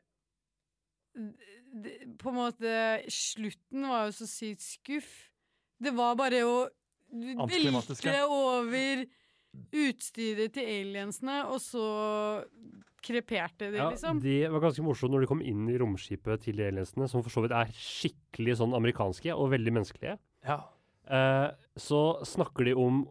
[2.19, 2.75] På en måte
[3.11, 5.11] Slutten var jo så sykt skuff.
[5.81, 6.69] Det var bare å
[7.11, 8.27] velte ja.
[8.27, 9.05] over
[9.75, 11.85] utstyret til aliensene, og så
[13.05, 14.19] kreperte de, ja, liksom.
[14.21, 17.33] det var ganske morsomt når de kom inn i romskipet til de aliensene, som for
[17.33, 20.19] så vidt er skikkelig sånn amerikanske og veldig menneskelige.
[20.47, 20.59] Ja.
[21.09, 21.49] Eh,
[21.81, 23.07] så snakker de om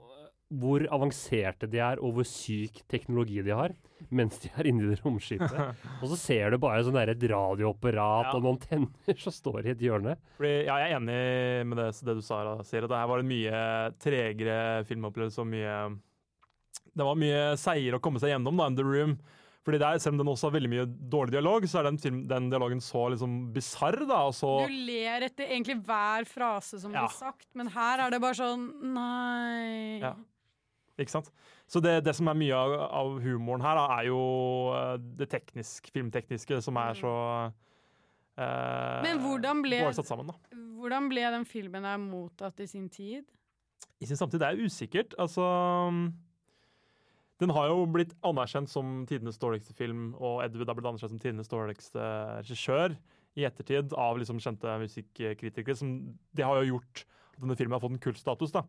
[0.50, 3.74] hvor avanserte de er, og hvor syk teknologi de har,
[4.10, 5.54] mens de er inni det romskipet.
[6.02, 8.34] og så ser du bare sånn der et radioapparat Ja.
[8.34, 10.16] og noen tenner som står i et hjørne.
[10.40, 12.90] Fordi, ja, jeg er enig med det, det du sa, da, Siri.
[12.90, 13.62] Det her var en mye
[14.02, 15.76] tregere filmopplevelse og mye
[17.00, 19.14] Det var mye seigere å komme seg gjennom da, enn The Room.
[19.68, 22.22] Fordi der, Selv om den også har veldig mye dårlig dialog, så er den, film,
[22.30, 23.98] den dialogen så liksom bisarr.
[24.00, 27.04] Du ler etter egentlig hver frase som Ja.
[27.06, 28.64] blir sagt, men her er det bare sånn
[28.96, 30.00] Nei.
[30.02, 30.14] Ja.
[31.00, 31.30] Ikke sant?
[31.70, 34.22] Så det, det som er mye av, av humoren her, da, er jo
[34.76, 37.14] eh, det teknisk, filmtekniske, som er så
[38.40, 40.36] eh, Men hvordan ble- sammen, da.
[40.80, 43.28] Hvordan ble den filmen der mottatt i sin tid?
[44.00, 45.14] I sin samtid det er usikkert.
[45.20, 45.44] Altså
[47.40, 51.22] Den har jo blitt anerkjent som tidenes dårligste film, og Edward har blitt anerkjent som
[51.24, 52.10] tidenes dårligste
[52.42, 52.98] regissør
[53.40, 55.78] i ettertid av liksom kjente musikkritikere.
[55.80, 55.94] Som,
[56.36, 58.52] det har jo gjort at denne filmen har fått en kultstatus.
[58.56, 58.66] da.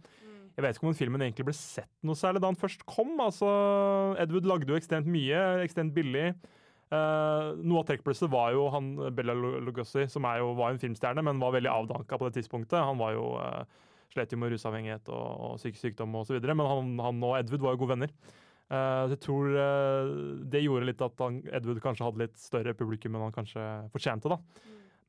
[0.55, 3.13] Jeg vet ikke om den filmen egentlig ble sett noe særlig da den først kom.
[3.23, 3.51] altså
[4.23, 6.31] Edward lagde jo ekstremt mye, ekstremt billig.
[6.91, 11.43] Uh, noe av trekkplusset var jo han Bella Lugosi, som jo, var en filmstjerne, men
[11.43, 12.79] var veldig avdanka på det tidspunktet.
[12.83, 13.63] Han var jo uh,
[14.11, 17.77] slet jo med rusavhengighet og, og psykisk sykdom osv., men han, han og Edward var
[17.77, 18.15] jo gode venner.
[18.71, 20.11] Eh, jeg tror eh,
[20.53, 24.31] det gjorde litt at han, Edward kanskje hadde litt større publikum enn han kanskje fortjente.
[24.31, 24.39] da.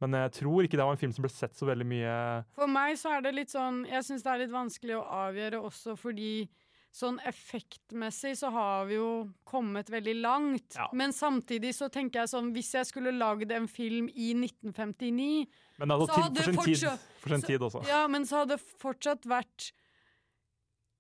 [0.02, 2.14] Men jeg tror ikke det var en film som ble sett så veldig mye
[2.58, 5.60] For meg så er det litt sånn Jeg syns det er litt vanskelig å avgjøre
[5.62, 6.48] også fordi
[6.92, 9.12] sånn effektmessig så har vi jo
[9.48, 10.74] kommet veldig langt.
[10.76, 10.90] Ja.
[10.92, 15.46] Men samtidig så tenker jeg sånn Hvis jeg skulle lagd en film i 1959
[15.80, 17.86] Men altså, Så hadde for sin tid, for sin så- tid også.
[17.88, 19.70] Ja, men så hadde det fortsatt vært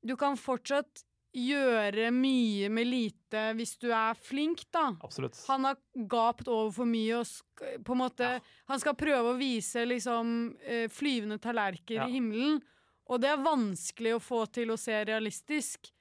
[0.05, 4.89] Du kan fortsatt gjøre mye med lite hvis du er flink, da.
[5.03, 5.37] Absolutt.
[5.47, 5.77] Han har
[6.11, 8.29] gapt over for mye og på en måte
[8.67, 12.07] Han skal prøve å vise liksom eh, flyvende tallerkener Ja.
[12.09, 12.61] i himmelen,
[13.07, 15.91] og det er vanskelig å få til å se realistisk.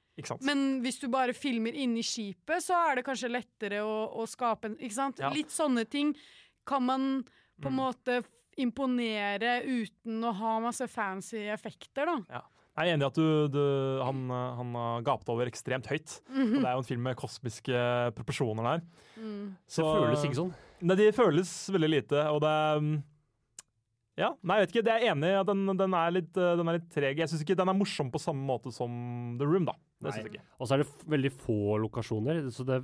[0.45, 4.67] Men hvis du bare filmer inni skipet, så er det kanskje lettere å, å skape
[4.69, 5.19] en Ikke sant?
[5.23, 5.31] Ja.
[5.33, 6.13] Litt sånne ting
[6.67, 7.23] kan man
[7.61, 7.79] på en Mm.
[7.79, 8.23] måte
[8.57, 12.17] imponere uten å ha masse fancy effekter, da.
[12.29, 12.41] Ja.
[12.77, 13.61] Jeg er enig i at du, du,
[14.05, 16.13] han, han har gapt over ekstremt høyt.
[16.31, 17.81] Og det er jo en film med kosmiske
[18.15, 18.83] proporsjoner der.
[19.19, 19.47] Mm.
[19.67, 20.53] Så, Det føles ikke sånn.
[20.81, 22.93] Nei, de føles veldig lite, og det er mm,
[24.21, 24.85] Ja, nei, jeg vet ikke.
[24.87, 27.19] Det er enig i at den, den, er litt, eh, den er litt treg.
[27.21, 28.91] Jeg syns ikke den er morsom på samme måte som
[29.39, 29.75] The Room, da.
[30.01, 30.13] Det Nei.
[30.15, 30.45] synes jeg ikke.
[30.57, 32.79] Og så er det f veldig få lokasjoner, så det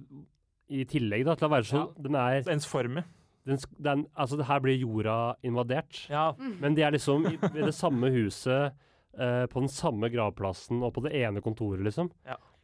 [0.67, 1.86] i tillegg da, til å være så Ja.
[2.08, 3.04] Den er er ensformig.
[3.47, 6.04] den, den, Altså, det her blir jorda invadert.
[6.12, 6.34] Ja.
[6.38, 8.76] Men de er liksom i, i det samme huset,
[9.17, 12.12] eh, på den samme gravplassen og på det ene kontoret, liksom.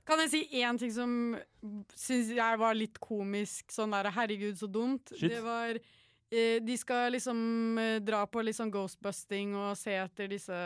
[0.06, 1.12] Kan jeg si én ting som
[1.96, 3.72] syns jeg var litt komisk?
[3.72, 5.14] Sånn der, herregud, så dumt.
[5.16, 5.32] Shit.
[5.32, 10.28] Det var eh, De skal liksom eh, dra på litt sånn ghostbusting og se etter
[10.34, 10.58] disse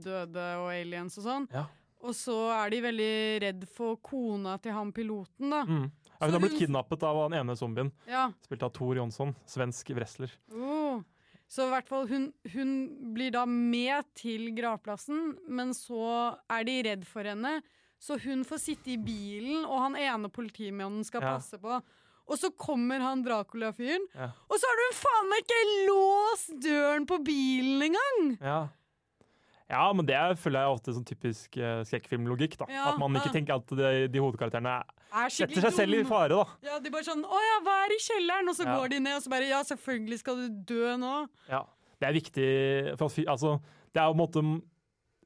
[0.00, 1.48] døde og aliens og sånn.
[1.52, 1.66] Ja.
[1.98, 5.64] Og så er de veldig redd for kona til han piloten, da.
[5.66, 5.88] Mm.
[6.18, 8.28] Ja, hun har blitt kidnappet av han ene zombien, Ja.
[8.46, 10.30] spilt av Thor Jonsson, svensk wrestler.
[10.54, 11.02] Oh.
[11.48, 12.72] Så i hvert fall hun, hun
[13.14, 17.62] blir da med til gravplassen, men så er de redd for henne.
[17.98, 21.32] Så hun får sitte i bilen, og han ene politimannen skal Ja.
[21.38, 21.80] passe på.
[22.28, 24.28] Og så kommer han Dracula-fyren, Ja.
[24.50, 28.38] og så har du faen meg ikke låst døren på bilen engang!
[28.42, 28.68] Ja.
[29.68, 32.56] Ja, men det er, føler jeg ofte sånn typisk uh, skrekkfilmlogikk.
[32.62, 32.68] da.
[32.72, 33.34] Ja, At man ikke ja.
[33.34, 36.38] tenker at de, de hovedkarakterene Er setter seg seg selv i fare.
[36.38, 36.56] da.
[36.70, 39.18] Ja, de bare sånn 'Å ja, hva er i kjelleren?' Og så går de ned,
[39.18, 41.28] og så bare 'Ja, selvfølgelig skal du dø nå'.
[41.52, 41.62] Ja.
[42.00, 42.48] Det er viktig
[42.96, 43.60] for at, altså,
[43.92, 44.62] Det er jo på en måte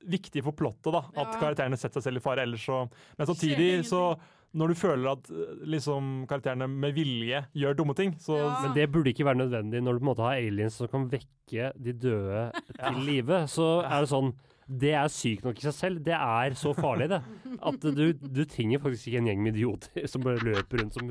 [0.03, 2.43] viktig for plottet da, at karakterene setter seg selv i fare.
[2.43, 2.89] ellers så...
[3.19, 4.17] Men samtidig, så.
[4.55, 8.51] Når du føler at eh, liksom, karakterene med vilje gjør dumme ting, så Ja.
[8.63, 11.09] Men det burde ikke være nødvendig når du på en måte har aliens som kan
[11.13, 12.51] vekke de døde
[12.83, 13.45] til live.
[13.49, 14.33] Så er det sånn
[14.69, 16.03] Det er sykt nok i seg selv.
[16.07, 17.23] Det er så farlig, det.
[17.63, 21.11] At du, du trenger faktisk ikke en gjeng med idioter som bare løper rundt som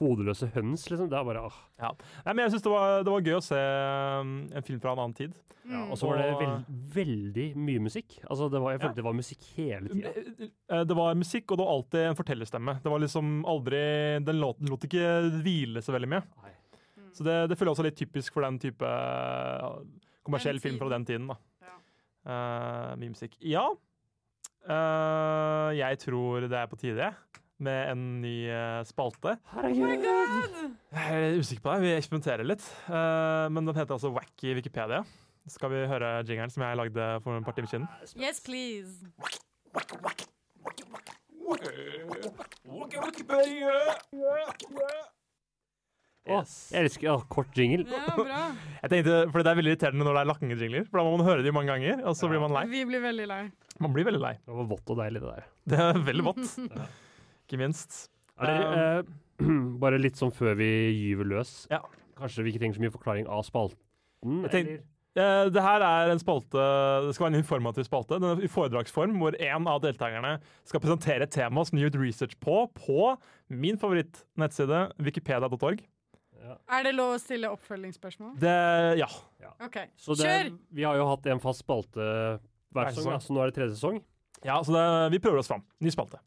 [0.00, 1.08] hodeløse høns, liksom.
[1.10, 1.56] Det er bare ah.
[2.24, 3.58] Nei, men jeg syns det, var- det var gøy å se
[4.22, 5.32] um, en film fra en annen tid.
[5.62, 5.92] Ja, Mm.
[5.92, 8.16] og så var det veld, veldig mye musikk.
[8.26, 8.86] Altså, det var, jeg Ja.
[8.88, 10.10] følte det var musikk hele tida.
[10.74, 12.74] Eh, Det var musikk, og det var alltid en fortellerstemme.
[12.82, 15.04] Det var liksom aldri, Den lot, lot ikke
[15.44, 16.22] hvile så veldig mye.
[16.42, 16.50] Nei.
[17.14, 19.78] Så det, det føler jeg også litt typisk for den type eh,
[20.26, 21.28] kommersiell Den film fra den tiden.
[21.30, 21.36] da.
[22.22, 23.34] Eh, mye musikk.
[23.42, 23.66] Ja,
[24.70, 27.10] uh, jeg tror det er på tide
[27.62, 29.36] med en ny uh, spalte.
[29.54, 30.06] Herregud!
[30.92, 32.64] Jeg er usikker på det, vi eksperimenterer litt.
[32.86, 35.02] Eh, men den heter altså Wacky Wikipedia.
[35.50, 37.88] Skal vi høre jingeren som jeg lagde for en par timer siden?
[38.18, 39.02] Yes, please.
[46.22, 46.36] Å,
[46.70, 47.82] jeg elsker ja, kort jingle.
[47.90, 48.42] Ja, bra.
[48.82, 51.16] Jeg tenkte, for Det er veldig irriterende når det er lange jingler, for da må
[51.16, 52.62] man høre de mange ganger, og så blir man lei.
[52.70, 53.40] Vi blir veldig lei.
[53.82, 54.32] Man blir veldig lei.
[54.46, 55.48] Det var vått og deilig, det der.
[55.72, 56.54] Det er veldig vått.
[57.42, 57.98] Ikke minst.
[58.38, 59.42] Er dere, eh,
[59.82, 61.56] bare litt sånn før vi gyver løs.
[61.74, 61.82] Ja.
[62.18, 63.82] Kanskje vi ikke trenger så mye forklaring av spalten?
[64.46, 64.88] Jeg tenk- eller?
[65.12, 66.56] Eh, det her er en spalte
[67.04, 70.80] Det skal være en informativ spalte den er i foredragsform, hvor en av deltakerne skal
[70.80, 73.10] presentere et tema som de har gjort research på på
[73.52, 75.82] min favorittnettside, wikipedia.org.
[76.42, 76.56] Ja.
[76.74, 78.34] Er det lov å stille oppfølgingsspørsmål?
[78.40, 78.56] Det
[78.98, 79.08] Ja.
[79.62, 80.50] OK, Så det, kjør!
[80.74, 82.02] vi har jo hatt en fast spalte
[82.72, 84.00] hver sesong, så nå er det tredje sesong.
[84.42, 85.62] ja så det, vi prøver oss fram.
[85.80, 86.18] Ny spalte.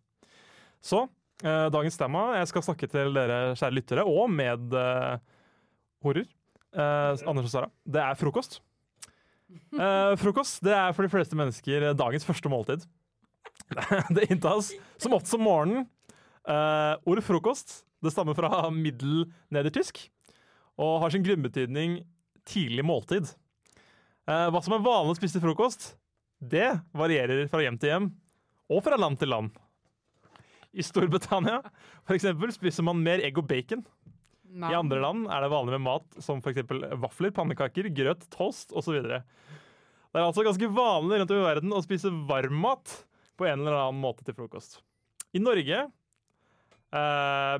[0.86, 1.02] Så
[1.44, 5.18] eh, dagens tema Jeg skal snakke til dere kjære lyttere, og med eh,
[6.06, 6.30] horer.
[6.76, 7.72] Eh, Anders og Sara.
[7.84, 8.62] Det er frokost.
[9.52, 12.86] Eh, frokost det er for de fleste mennesker dagens første måltid.
[14.16, 15.90] det inntas som oftest om morgenen.
[16.46, 20.06] Uh, ordet frokost det stammer fra middel nedertysk
[20.82, 22.00] og har sin grunnbetydning
[22.46, 23.30] tidlig måltid.
[24.28, 25.94] Eh, hva som er vanlig å spise til frokost,
[26.40, 28.10] det varierer fra hjem til hjem
[28.74, 29.54] og fra land til land.
[30.76, 31.62] I Storbritannia
[32.06, 33.86] for eksempel, spiser man mer egg og bacon.
[34.56, 34.72] Nei.
[34.72, 36.64] I andre land er det vanlig med mat som f.eks.
[37.02, 39.02] vafler, pannekaker, grøt, toast osv.
[39.04, 42.94] Det er altså ganske vanlig rundt om i verden å spise varm mat
[43.36, 44.80] på en eller annen måte til frokost.
[45.36, 45.82] I Norge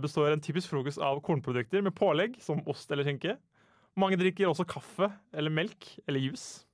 [0.04, 3.36] består en typisk frokost av kornprodukter med pålegg, som ost eller skinke.
[4.00, 6.66] Mange drikker også kaffe eller melk eller juice.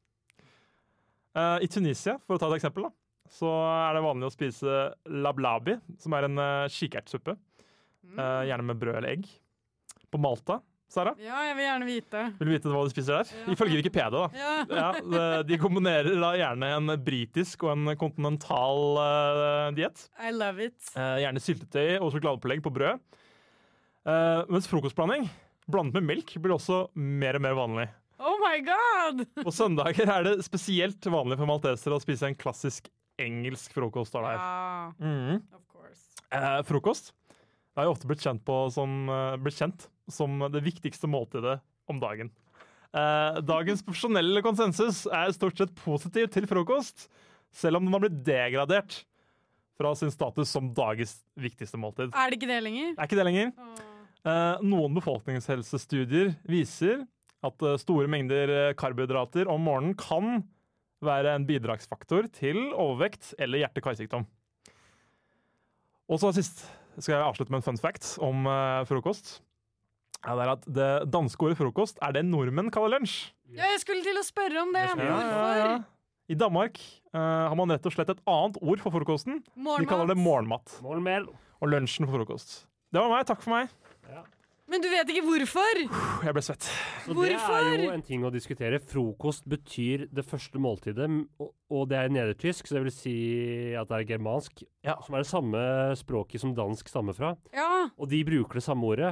[1.37, 2.91] Eh, I Tunisia, for å ta et eksempel, da,
[3.31, 7.37] så er det vanlig å spise lablabi, som er en uh, kikertsuppe.
[8.17, 9.29] eh, gjerne med brød eller egg.
[10.11, 10.59] På Malta,
[10.91, 12.21] Sara, Ja, jeg vil gjerne vite.
[12.35, 13.29] vil du vite hva de spiser der?
[13.31, 13.53] Ja.
[13.53, 14.23] Ifølge Wikipedia, da.
[14.35, 14.55] Ja.
[14.81, 20.03] Ja, de- kombinerer da gjerne en britisk og en kontinental uh, diett.
[20.19, 20.75] I love it.
[20.91, 22.99] Uh, gjerne syltetøy og sjokoladepålegg på brød.
[24.03, 25.29] Uh, mens frokostblanding
[25.71, 27.87] blandet med melk blir også mer og mer vanlig.
[28.21, 29.23] Oh my god!
[29.45, 34.11] På søndager er det spesielt vanlig for maltesere å spise en klassisk engelsk frokost.
[34.17, 34.35] Der.
[34.35, 35.39] Ja, mm.
[35.55, 36.67] of course.
[36.67, 37.13] Frokost
[37.71, 39.07] det har jo ofte blitt kjent, på som,
[39.39, 41.59] blitt kjent som det viktigste måltidet
[41.91, 42.31] om dagen.
[42.91, 47.07] Eh, dagens profesjonelle konsensus er stort sett positiv til frokost.
[47.51, 49.01] selv om den har blitt degradert
[49.75, 52.13] fra sin status som dagens viktigste måltid.
[52.15, 52.93] Er det ikke det lenger?
[52.95, 53.49] Er ikke det lenger?
[54.23, 57.03] Eh, noen befolkningshelsestudier viser
[57.43, 60.45] at eh, store mengder karbohydrater om morgenen kan
[61.03, 64.23] være en bidragsfaktor til overvekt eller hjerte-karsykdom.
[66.07, 66.63] Og så sist
[66.99, 68.47] skal jeg avslutte med en fun fact om
[68.87, 69.41] frokost.
[70.21, 73.31] Ja, det er at det danske ordet frokost er det nordmenn kaller lunsj.
[73.51, 74.85] Ja, jeg skulle til å spørre om det.
[74.95, 75.71] Det ja, ja, ja.
[76.31, 76.77] I Danmark
[77.11, 79.41] uh, har man rett og slett et annet ord for frokosten.
[79.57, 80.77] De kaller det Morgenmat.
[80.85, 81.27] Morgenmel.
[81.61, 82.61] Og lunsjen for frokost.
[82.93, 83.25] Det var meg.
[83.27, 83.73] Takk for meg.
[84.71, 85.79] Men du vet ikke hvorfor?
[86.23, 86.63] Jeg ble svett.
[87.03, 88.77] Så det er jo en ting å diskutere.
[88.79, 91.09] Frokost betyr det første måltidet,
[91.43, 93.15] og, og det er nedertysk, så det vil si
[93.75, 94.95] at det er germansk, Ja.
[95.03, 95.65] som er det samme
[95.99, 97.33] språket som dansk stammer fra.
[97.51, 99.11] Ja, Og de bruker det samme ordet,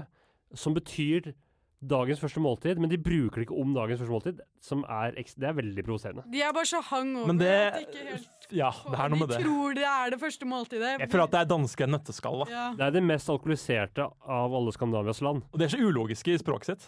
[0.57, 1.33] som betyr
[1.79, 5.47] dagens første måltid, men de bruker det ikke om dagens første måltid, som er, det
[5.47, 6.25] er veldig provoserende.
[6.27, 9.11] de er bare så hang over Men det at de ikke helt Ja, det er
[9.13, 9.43] noe med De det.
[9.45, 10.95] tror det er det første måltidet.
[10.99, 12.39] Jeg føler at det er danske nøtteskall.
[12.43, 12.47] da.
[12.51, 12.65] ja.
[12.75, 15.43] Det er det mest alkoholiserte av alle Skandinavias land.
[15.53, 16.87] Og de er så ulogiske i språket sitt.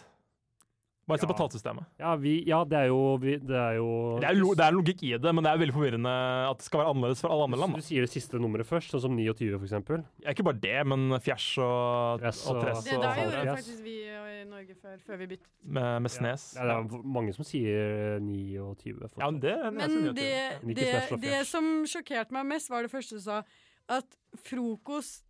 [1.08, 1.38] Bare se på Ja.
[1.42, 1.84] tallsystemet.
[1.98, 4.72] Ja, vi, ja det er jo vi, Det er jo Det er, lo, det er
[4.76, 6.12] logikk i det, men det er veldig forvirrende
[6.50, 7.74] at det skal være annerledes for alle andre land.
[7.74, 10.04] Du sier det siste nummeret først, sånn som 29 for eksempel.
[10.22, 13.42] Ja, Ikke bare det, men fjers og, Tress og og- tress Det og der gjorde
[13.42, 15.48] det faktisk vi i Norge før, før vi byttet.
[15.64, 16.54] med, med snes.
[16.54, 19.10] Ja, det er mange som sier 29.
[19.18, 23.18] Ja, men det, det Men det, det, det som sjokkerte meg mest, var det første
[23.18, 23.42] du sa.
[23.90, 24.06] At
[24.38, 25.24] frokost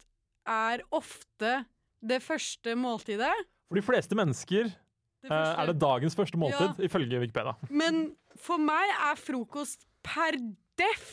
[0.46, 1.64] er ofte
[2.02, 3.32] det første måltidet.
[3.70, 4.72] For de fleste mennesker
[5.22, 5.62] Det eh, første.
[5.62, 7.54] er det dagens første måltid, ifølge Wikipedia.
[7.70, 8.08] Men
[8.38, 10.38] for meg er frokost per
[10.80, 11.12] deff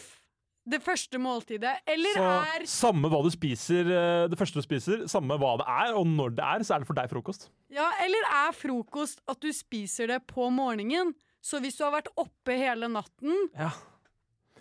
[0.69, 1.80] det første måltidet.
[1.89, 5.67] Eller Så er samme hva du spiser, eh, det første du spiser, samme hva det
[5.67, 7.50] er, og når det er, så er det for deg frokost.
[7.74, 11.15] Ja, eller er frokost at du spiser det på morgenen?
[11.41, 13.72] Så hvis du har vært oppe hele natten, Ja.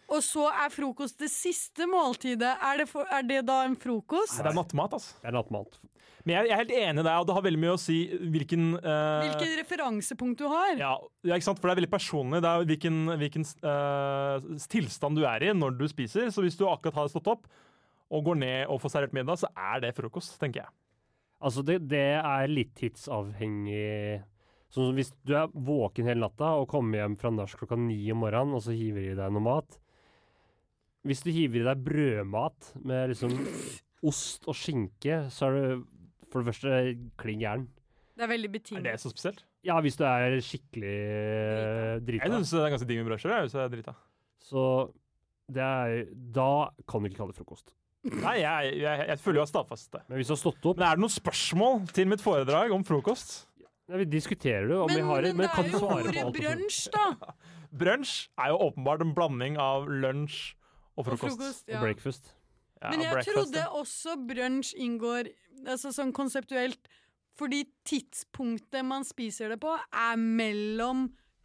[0.08, 4.38] Og så er frokost det siste måltidet, er det, for, er det da en frokost?
[4.38, 5.18] Nei, Det er nattmat, altså.
[5.20, 5.76] Det er nattmat.
[6.24, 7.98] Men jeg, jeg er helt enig i deg, og det har veldig mye å si
[8.32, 10.72] hvilken uh, Hvilket referansepunkt du har?
[10.80, 10.94] Ja,
[11.28, 11.60] ja, ikke sant?
[11.60, 12.40] For det er veldig personlig.
[12.44, 16.32] Det er hvilken, hvilken uh, tilstand du er i når du spiser.
[16.32, 17.48] Så hvis du akkurat har stått opp
[18.08, 20.72] og går ned og får servert middag, så er det frokost, tenker jeg.
[21.44, 24.22] Altså, det, det er litt tidsavhengig.
[24.72, 28.00] Sånn som hvis du er våken hele natta og kommer hjem fra nach klokka ni
[28.12, 29.78] om morgenen, og så hiver de i deg noe mat
[31.06, 33.34] Hvis du hiver i deg brødmat med liksom
[34.08, 35.84] ost og skinke, så er du
[36.28, 36.72] for det første
[37.20, 37.66] klin gæren.
[38.18, 39.44] Det er veldig Er det så spesielt?
[39.64, 40.94] Ja, hvis du er skikkelig
[42.06, 42.24] drita.
[42.24, 42.38] Jeg drita.
[42.38, 43.40] syns det er ganske digg med brødskive.
[43.44, 43.94] hvis jeg er drita.
[44.42, 44.62] Så
[45.48, 47.72] det er Da kan du ikke kalle det frokost.
[48.08, 50.02] Nei, jeg, jeg, jeg føler jo at stadfast det.
[50.08, 52.84] Men hvis du har stått opp Men er det noen spørsmål til mitt foredrag om
[52.86, 53.48] frokost?
[53.58, 55.80] ja, Vi diskuterer det jo, men, vi har men men det kan er du jo
[55.82, 57.32] svare på ordet brunsj, da.
[57.82, 60.54] Brunsj er jo åpenbart en blanding av lunsj
[60.98, 61.64] og Og frokost.
[61.68, 61.78] ja.
[61.78, 62.32] Og breakfast.
[62.82, 63.70] Ja, Men jeg breakfast, trodde ja.
[63.74, 65.30] også brunsj inngår
[65.66, 66.90] altså sånn konseptuelt
[67.38, 71.04] fordi tidspunktet man spiser det på, er mellom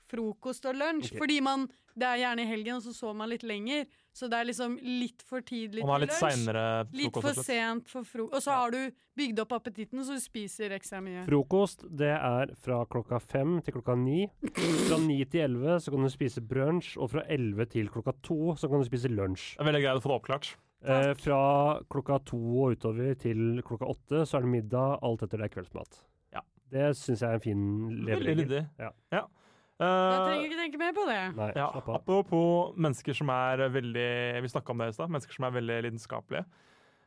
[0.10, 1.12] frokost og lunsj.
[1.12, 1.20] Okay.
[1.22, 3.84] Fordi man Det er gjerne i helgen, og så sover man litt lenger.
[4.14, 6.36] Så det er liksom litt for tidlig Man har til litt lunsj.
[6.46, 8.36] seinere Litt for sent for frokost.
[8.38, 11.24] Og så har du bygd opp appetitten, så du spiser ekstra mye.
[11.26, 14.28] Frokost det er fra klokka fem til klokka ni.
[14.88, 18.54] Fra ni til elleve så kan du spise brunsj, og fra elleve til klokka to
[18.56, 19.56] så kan du spise lunsj.
[19.58, 20.54] Det er veldig greit å få det oppklart.
[20.84, 21.42] Eh, fra
[21.90, 25.54] klokka to og utover til klokka åtte så er det middag, alt etter det er
[25.58, 26.02] kveldsmat.
[26.36, 26.42] Ja.
[26.74, 28.44] Det syns jeg er en fin Veldig leveregel.
[28.46, 28.64] ryddig.
[28.84, 28.92] Ja.
[29.16, 29.26] Ja.
[29.80, 31.36] Jeg Eh, trenger ikke tenke mer på det.
[31.36, 31.96] Nei, Ja, slapp av.
[32.02, 35.10] apropos mennesker som er veldig Vi snakka om det i stad.
[35.10, 36.46] Mennesker som er veldig lidenskapelige.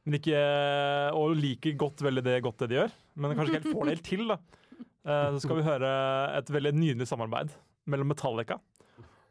[0.05, 3.75] Men ikke, og liker godt veldig det, godt det de gjør, men kanskje ikke helt
[3.77, 4.27] får det helt til.
[4.29, 4.37] da.
[5.07, 7.51] Eh, Så skal vi høre et veldig nydelig samarbeid
[7.87, 8.59] mellom Metallica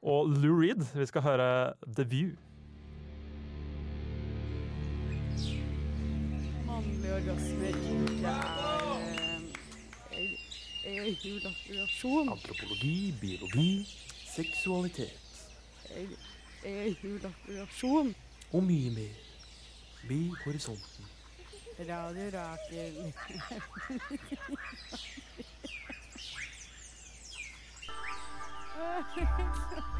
[0.03, 0.83] og Lou Reed.
[0.95, 2.35] Vi skal høre The View.
[6.65, 7.71] Mannlig orgasme
[11.05, 12.29] Ejakulasjon.
[12.29, 13.85] Antropologi, biologi,
[14.35, 15.19] seksualitet.
[16.63, 18.15] Ejakulasjon.
[18.51, 19.19] Og mye mer.
[20.09, 21.05] Bi horisonten.
[21.77, 23.13] Radio Rakel.
[28.75, 29.94] Ha ha ha.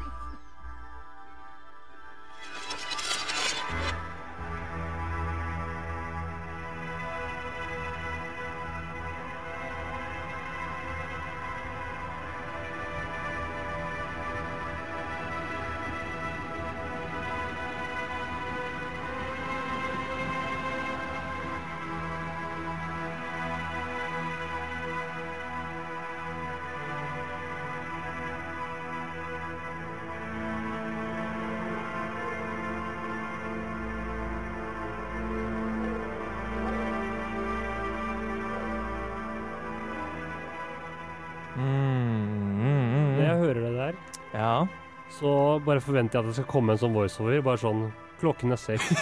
[45.64, 47.42] Bare forventer jeg at det skal komme en sånn voiceover.
[47.46, 47.86] Bare sånn
[48.16, 48.94] Klokken er seks.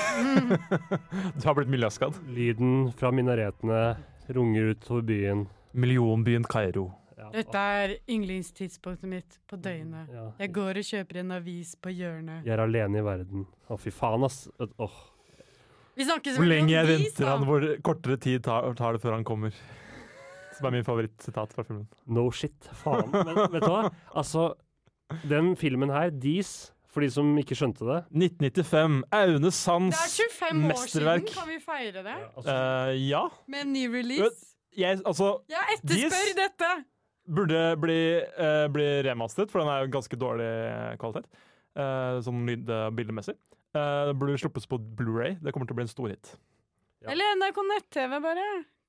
[1.39, 2.17] Du har blitt miljøskadd.
[2.35, 3.83] Lyden fra minaretene
[4.35, 5.45] runger ut over byen.
[5.75, 6.89] Millionbyen Kairo.
[7.19, 7.29] Ja.
[7.31, 10.11] Dette er yndlingstidspunktet mitt på døgnet.
[10.13, 10.27] Ja.
[10.43, 12.43] Jeg går og kjøper en avis på hjørnet.
[12.47, 13.47] Jeg er alene i verden.
[13.71, 14.45] Å, fy faen, ass.
[14.59, 14.99] Åh.
[15.95, 17.37] Vi snakker Hvor lenge jeg venter da.
[17.37, 19.55] han, hvor kortere tid tar, tar det før han kommer.
[20.59, 21.87] Som er min favorittsitat fra filmen.
[22.11, 22.67] No shit.
[22.83, 23.15] Faen.
[23.15, 23.89] Men vet du hva?
[24.15, 24.51] Altså,
[25.29, 29.03] den filmen her, Dis, for de som ikke skjønte det 1995.
[29.13, 32.17] Aune Sands Det er 25 år siden, kan vi feire det?
[32.37, 33.23] altså, Uh, ja.
[33.49, 34.51] Med en ny release.
[34.77, 36.71] Jeg, altså, Jeg etterspør Dis- dette!
[37.27, 37.99] burde bli,
[38.39, 40.49] uh, bli remasteret, for den er jo ganske dårlig
[41.01, 41.25] kvalitet.
[41.75, 43.35] Uh, sånn lyd- og bildemessig.
[43.75, 45.39] Uh, det burde sluppes på Blu-ray.
[45.43, 46.35] Det kommer til å bli en storhit.
[47.03, 47.11] Ja.
[47.11, 48.45] Eller NRK nett-TV, bare.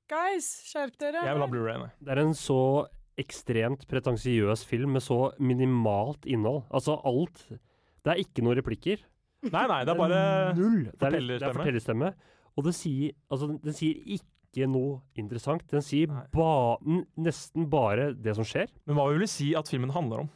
[0.08, 1.24] Guys, skjerp dere.
[1.26, 1.88] Jeg vil ha Blu-ray.
[1.98, 2.86] Det er en så
[3.18, 6.64] ekstremt pretensiøs film med så minimalt innhold.
[6.70, 9.00] Altså alt Det er ikke noen replikker.
[9.46, 10.20] Nei, nei, det er bare
[10.56, 10.84] null.
[10.92, 11.54] Det er, det er fortellerstemme.
[11.58, 12.10] fortellerstemme.
[12.56, 15.64] Og det sier, altså, den sier ikke noe interessant.
[15.70, 16.76] Den sier ba,
[17.20, 18.70] nesten bare det som skjer.
[18.86, 20.30] Men hva vil du si at filmen handler om?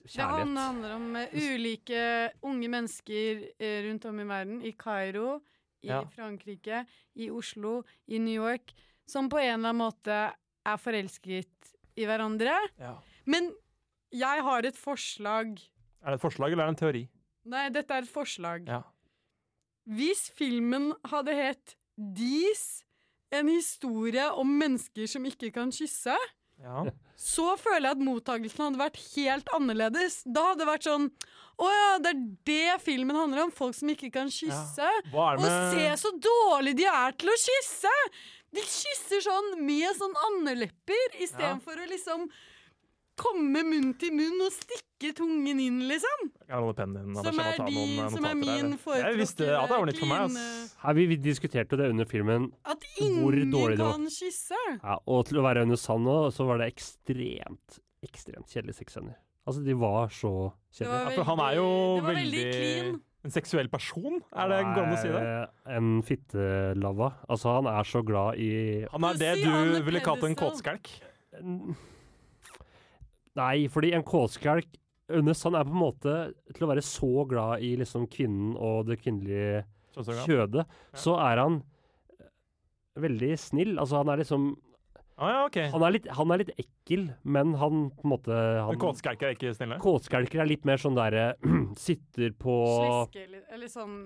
[0.00, 0.50] Kjærlighet.
[0.56, 2.02] Det handler om eh, ulike
[2.50, 4.60] unge mennesker eh, rundt om i verden.
[4.66, 5.40] I Kairo,
[5.84, 6.02] i Ja.
[6.12, 6.82] Frankrike,
[7.16, 8.74] i Oslo, i New York.
[9.08, 10.18] Som på en eller annen måte
[10.66, 12.54] er forelsket i hverandre.
[13.26, 13.50] Men
[14.12, 15.56] jeg har et forslag.
[16.02, 17.02] Er det et forslag, eller er det en teori?
[17.50, 18.66] Nei, dette er et forslag.
[18.68, 18.82] Ja.
[19.90, 22.82] Hvis filmen hadde hett Dis,
[23.34, 26.14] en historie om mennesker som ikke kan kysse,
[26.60, 26.84] Ja.
[27.16, 30.22] så føler jeg at mottagelsen hadde vært helt annerledes.
[30.24, 31.10] Da hadde det vært sånn
[31.60, 33.50] Å ja, det er det filmen handler om.
[33.52, 34.86] Folk som ikke kan kysse.
[35.12, 37.92] Hva er Og se så dårlig de er til å kysse!
[38.52, 42.24] De kysser sånn med sånn andelepper istedenfor å liksom
[43.20, 46.30] komme munn til munn og stikke tungen inn, liksom.
[46.48, 47.14] Pennen.
[47.20, 50.22] Som er de- som er min foretrukne Jeg visste at det var litt for meg.
[50.30, 50.74] ass.
[50.82, 53.92] Her, vi, vi diskuterte det under filmen, At Hvor ingen dårlig det var.
[53.92, 54.56] kan kysse.
[54.82, 59.14] ja, og til å være under sand nå, så var det ekstremt, ekstremt kjedelige sexscener.
[59.46, 61.10] Altså, de var så kjedelige.
[61.10, 63.00] Ja, for han er jo det var veldig veldig clean.
[63.20, 64.20] En seksuell person?
[64.32, 65.20] Er det Nei, å si det?
[65.20, 67.10] Eh, En fittelava.
[67.28, 70.88] Altså, han er så glad i Han er det du ville kalt en kåtskalk?
[73.40, 74.76] Nei, fordi en kåtskalk
[75.10, 76.12] Unnes han er på en måte
[76.54, 79.64] til å være så glad i liksom kvinnen og det kvinnelige
[79.98, 80.62] kjødet,
[80.94, 81.56] så er han
[82.14, 82.28] eh,
[83.02, 83.72] veldig snill.
[83.82, 84.44] Altså, han er liksom
[85.20, 85.66] Ah, ja, okay.
[85.68, 89.28] han er, litt, han er litt ekkel, men han på en måte han, Men kåtskjelker
[89.28, 89.76] er ikke snille?
[89.82, 91.34] Kåtskelker er litt mer sånn derre
[91.76, 93.98] Sitter på Sleske, eller, sånn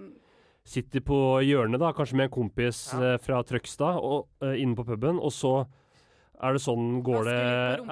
[0.67, 3.13] Sitter på hjørnet, da, kanskje med en kompis Ja.
[3.13, 5.55] eh, fra Trøgstad, og, uh, inne på puben, og så
[6.43, 7.41] er det sånn, går det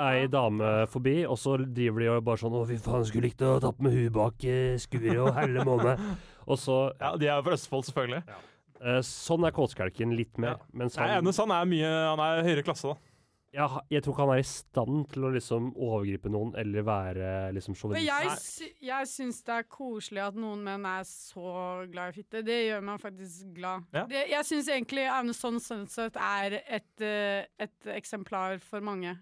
[0.03, 3.45] ei dame forbi, og så driver de og bare sånn 'Å, fy faen, skulle likt
[3.47, 5.95] å tatt med huet bak eh, skuret og helle måne'.
[6.51, 8.25] Og så Ja, De er jo fra Østfold, selvfølgelig.
[8.27, 8.99] Ja.
[9.07, 10.57] Sånn er kålskalken litt mer.
[10.59, 10.67] Ja.
[10.75, 13.12] Mens Nei, jeg er enig, Sand er mye Han er høyere klasse, da.
[13.53, 17.33] Ja, jeg tror ikke han er i stand til å liksom overgripe noen, eller være
[17.57, 18.07] liksom sjåvinist.
[18.09, 22.43] jeg, sy jeg syns det er koselig at noen menn er så glad i fitte.
[22.47, 23.85] Det gjør meg faktisk glad.
[23.93, 24.07] Ja.
[24.09, 29.17] Det, jeg syns egentlig Aune Sonn Sunset er et, eh, et eksemplar for mange.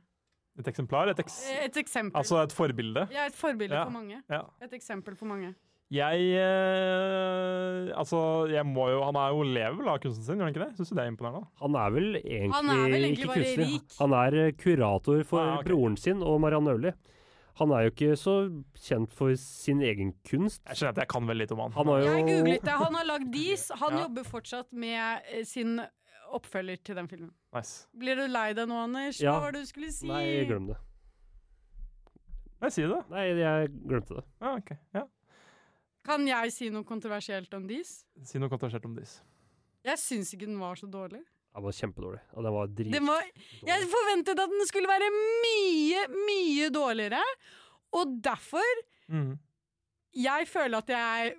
[0.59, 1.09] Et eksemplar?
[1.09, 2.19] Et eks Et eksempel.
[2.21, 3.07] altså et forbilde?
[3.11, 3.85] er et forbilde Ja.
[3.85, 4.23] for mange.
[4.29, 4.43] Ja.
[4.61, 5.55] Et eksempel for mange.
[5.91, 8.19] Jeg eh, Altså,
[8.53, 10.77] jeg må jo Han er jo lever vel av kunsten sin, gjør han ikke det?
[10.79, 11.49] Syns du det er imponerende?
[11.63, 13.73] Han er vel egentlig, Han er vel egentlig ikke bare kunstner.
[13.73, 13.97] rik.
[13.99, 15.65] Han er eh, kurator for Ah, ok.
[15.67, 16.93] broren sin og Marianne Øverli.
[17.61, 18.35] Han er jo ikke så
[18.79, 20.63] kjent for sin egen kunst.
[20.71, 21.73] Jeg skjønner at jeg kan veldig litt om han.
[21.77, 22.77] Han har jo Jeg googlet det.
[22.85, 23.67] Han har lagd Dis.
[23.83, 24.05] Han Ja.
[24.07, 25.81] jobber fortsatt med eh, sin
[26.31, 27.33] oppfølger til den filmen.
[27.53, 27.89] Nice.
[27.99, 29.19] Blir du lei deg nå, Anders?
[29.21, 29.35] Ja.
[29.35, 30.07] Hva var det du skulle si?
[30.07, 30.77] Nei, glem det.
[32.63, 33.01] Jeg sier det.
[33.11, 34.25] Nei, jeg glemte det.
[34.41, 34.71] Ja, ok.
[34.95, 35.03] Ja.
[36.07, 38.01] Kan jeg si noe kontroversielt om Dis?
[38.25, 39.19] Si noe kontroversielt om Dis.
[39.85, 41.21] Jeg syns ikke den var så dårlig.
[41.51, 42.21] Den var kjempedårlig.
[42.37, 43.47] Og den var dritdårlig.
[43.67, 45.09] Jeg forventet at den skulle være
[45.45, 47.23] mye, mye dårligere.
[47.99, 48.75] Og derfor
[49.11, 49.33] mm.
[50.15, 51.35] Jeg føler at jeg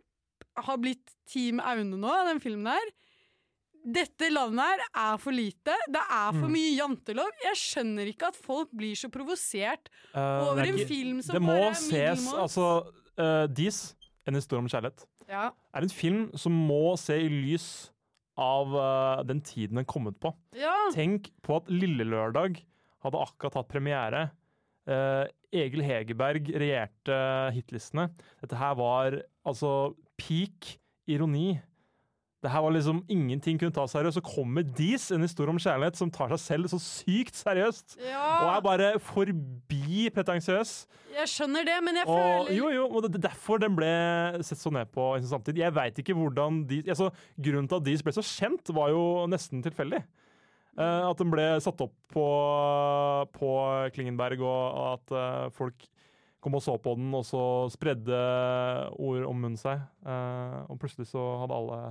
[0.65, 2.91] har blitt Team Aune nå, den filmen her.
[3.81, 5.73] Dette landet her er for lite.
[5.89, 6.53] Det er for Mm.
[6.53, 7.31] mye jantelov.
[7.43, 11.41] Jeg skjønner ikke at folk blir så provosert uh, over er en film som Det
[11.41, 12.27] må bare er ses.
[12.33, 12.67] Altså,
[13.17, 13.95] uh, Dis,
[14.27, 15.47] en historie om kjærlighet, Ja.
[15.73, 17.91] er en film som må se i lys
[18.37, 20.33] av uh, den tiden den kom ut på.
[20.55, 20.75] ja.
[20.93, 22.61] Tenk på at Lille Lørdag
[23.03, 24.29] hadde akkurat hatt premiere.
[24.89, 27.17] Uh, Egil Hegerberg regjerte
[27.55, 28.09] hitlistene.
[28.41, 30.77] Dette her var altså peak
[31.11, 31.59] ironi.
[32.41, 34.17] Det her var liksom Ingenting kunne ta seriøst.
[34.17, 37.99] Så kommer Dis, en historie om kjærlighet, som tar seg selv så sykt seriøst.
[38.01, 40.71] Og er bare forbi forbi pretensiøs.
[41.11, 43.91] Jeg skjønner det, men jeg Og, føler jo, jo, og det er derfor den ble
[44.43, 45.57] sett så ned på i sin samtid.
[45.57, 49.27] Jeg veit ikke hvordan Dis altså, Grunnen til at Dis ble så kjent, var jo
[49.27, 50.03] nesten tilfeldig.
[50.77, 52.27] Uh, at den ble satt opp på,
[53.35, 53.49] på
[53.93, 55.75] Klingenberg, og at uh, folk
[56.41, 58.15] kom og så på den, og så spredde
[58.95, 59.83] ord om munnen seg.
[60.05, 61.81] Uh, og plutselig så hadde alle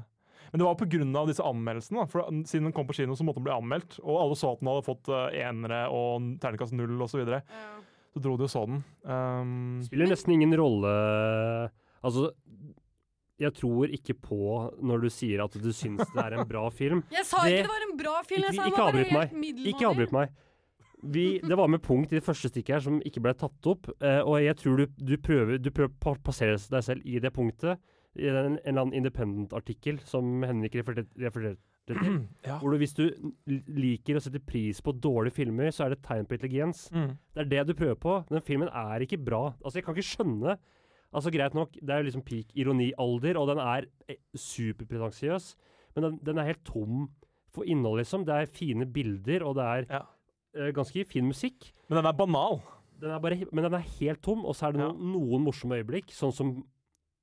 [0.50, 0.74] Men det var
[1.20, 2.08] av disse anmeldelsene.
[2.10, 4.00] for Siden den kom på kino, så måtte den bli anmeldt.
[4.02, 7.12] Og alle så at den hadde fått eh, enere og terningkast null osv.
[7.12, 7.42] Så, videre.
[7.46, 7.70] Ja.
[8.14, 8.82] så dro de og så den.
[9.06, 10.90] Um, Spiller nesten ingen rolle
[12.02, 12.30] Altså,
[13.40, 14.38] jeg tror ikke på
[14.84, 17.02] når du sier at du syns det er en bra film.
[17.14, 19.68] Jeg sa Det- ikke det var en bra film, jeg Ikke, sa ikke avbryt meg.
[19.74, 20.34] Ikke avbryt meg.
[21.00, 23.88] Vi, det var med punkt i det første stikket her som ikke ble tatt opp.
[24.04, 27.32] eh, og jeg tror du, du prøver Du prøver å passere deg selv i det
[27.32, 27.80] punktet.
[28.18, 31.96] I en, en eller annen Independent-artikkel som Henrik refererte til.
[32.48, 32.56] ja.
[32.58, 33.04] Hvor du, hvis du
[33.70, 36.88] liker å sette pris på dårlige filmer, så er det et tegn på intelligens.
[36.94, 37.14] Mm.
[37.34, 38.18] Det er det du prøver på.
[38.30, 39.50] Den filmen er ikke bra.
[39.62, 40.58] Altså, jeg kan ikke skjønne
[41.10, 45.48] Altså, Greit nok, det er jo liksom peak ironialder, og den er eh, superpretensiøs,
[45.96, 47.08] men den, den er helt tom
[47.50, 48.22] for innhold, liksom.
[48.28, 50.04] Det er fine bilder, og det er Ja.
[50.54, 51.72] uh, ganske fin musikk.
[51.88, 52.60] Men den er banal.
[53.02, 55.80] Den er bare, men den er helt tom, og så er det noen, noen morsomme
[55.80, 56.54] øyeblikk, sånn som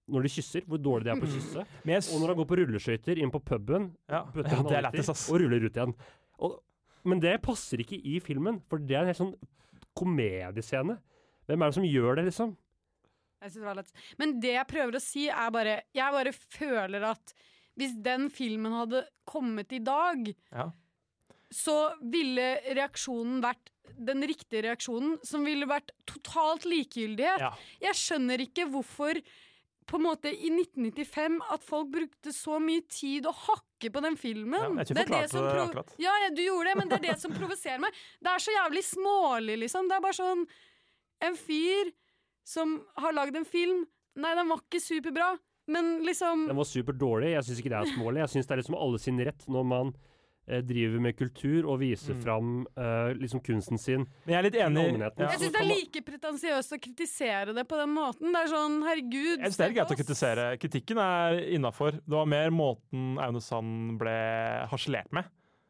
[0.08, 1.66] når de kysser, hvor dårlig de er på å kysse.
[1.88, 4.22] Men Og når han går på rulleskøyter inn på puben, ja.
[4.24, 5.26] ja, det er alltid, ass.
[5.32, 5.93] og ruller ut igjen.
[6.47, 6.55] Og,
[7.08, 9.36] men det passer ikke i filmen, for det er en helt sånn
[9.97, 10.97] komediescene.
[11.47, 12.55] Hvem er det som gjør det, liksom?
[13.38, 13.93] Jeg synes det var lett.
[14.18, 17.34] Men det jeg prøver å si, er bare Jeg bare føler at
[17.78, 20.72] hvis den filmen hadde kommet i dag, Ja.
[21.53, 27.39] så ville reaksjonen vært den riktige reaksjonen, som ville vært totalt likegyldighet.
[27.39, 27.51] Ja.
[27.82, 29.22] Jeg skjønner ikke hvorfor
[29.88, 34.18] på en måte i 1995 at folk brukte så mye tid å hakke på den
[34.20, 34.60] filmen.
[34.60, 35.94] Ja, jeg tror Det som det akkurat.
[36.02, 37.96] Ja, du gjorde det, men det er det som provoserer meg.
[38.20, 39.88] Det er så jævlig smålig, liksom.
[39.90, 40.48] Det er bare sånn
[41.28, 41.90] En fyr
[42.46, 43.86] som har lagd en film
[44.18, 45.32] Nei, den var ikke superbra,
[45.70, 47.36] men liksom Den var superdårlig.
[47.36, 48.22] Jeg syns ikke det er smålig.
[48.24, 49.92] Jeg syns det er liksom alle sin rett når man
[50.64, 52.22] driver med kultur og viser Mm.
[52.24, 54.06] fram uh, liksom kunsten sin.
[54.26, 54.86] Men jeg er litt enig.
[55.00, 55.10] Ja.
[55.28, 58.32] Jeg syns det er like pretensiøst å kritisere det på den måten.
[58.32, 60.45] Det er sånn, herregud Jeg synes det er greit å kritisere.
[60.62, 61.91] Kritikken er innafor.
[62.00, 64.16] Det var mer måten Aune Sand ble
[64.72, 65.28] harselert med.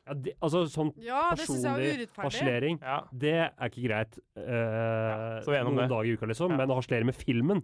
[0.08, 3.02] Ja, det, altså sånn Ja, personlig harselering, Ja.
[3.12, 5.90] det er ikke greit uh, noen det.
[5.92, 6.54] dager i uka, liksom.
[6.54, 6.58] Ja.
[6.62, 7.64] Men å harselere med filmen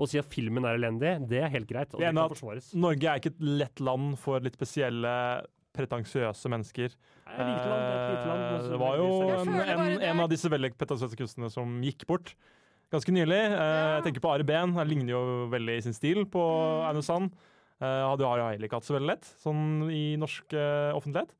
[0.00, 1.90] og si at filmen er elendig, det er helt greit.
[1.92, 2.68] Og er det kan forsvares.
[2.78, 5.10] Norge er ikke et lett land for litt spesielle,
[5.80, 6.94] pretensiøse mennesker.
[7.26, 10.20] Nei, land, det er et lite land, men Eh, det var jo en, en, en
[10.20, 12.34] av disse veldig pretensiøse kunstnerne som gikk bort
[12.92, 13.38] ganske nylig.
[13.54, 14.74] Eh, Jeg tenker på Ari Behn.
[14.74, 15.22] Han ligner jo
[15.52, 16.88] veldig i sin stil på Mm.
[16.90, 17.30] Aune Sand.
[17.80, 20.52] Eh, hadde jo Ari heller ikke hatt så veldig lett, sånn i norsk
[20.98, 21.30] offentlighet.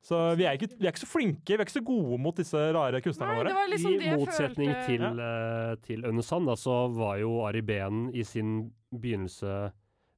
[0.00, 2.36] Så vi er, ikke, vi er ikke så flinke, vi er ikke så gode mot
[2.38, 3.64] disse rare kunstnerne Nei, våre.
[3.72, 4.86] liksom I motsetning følte.
[4.86, 9.72] til, uh, til Aune Sand, da, så var jo Ari Behn i sin begynnelse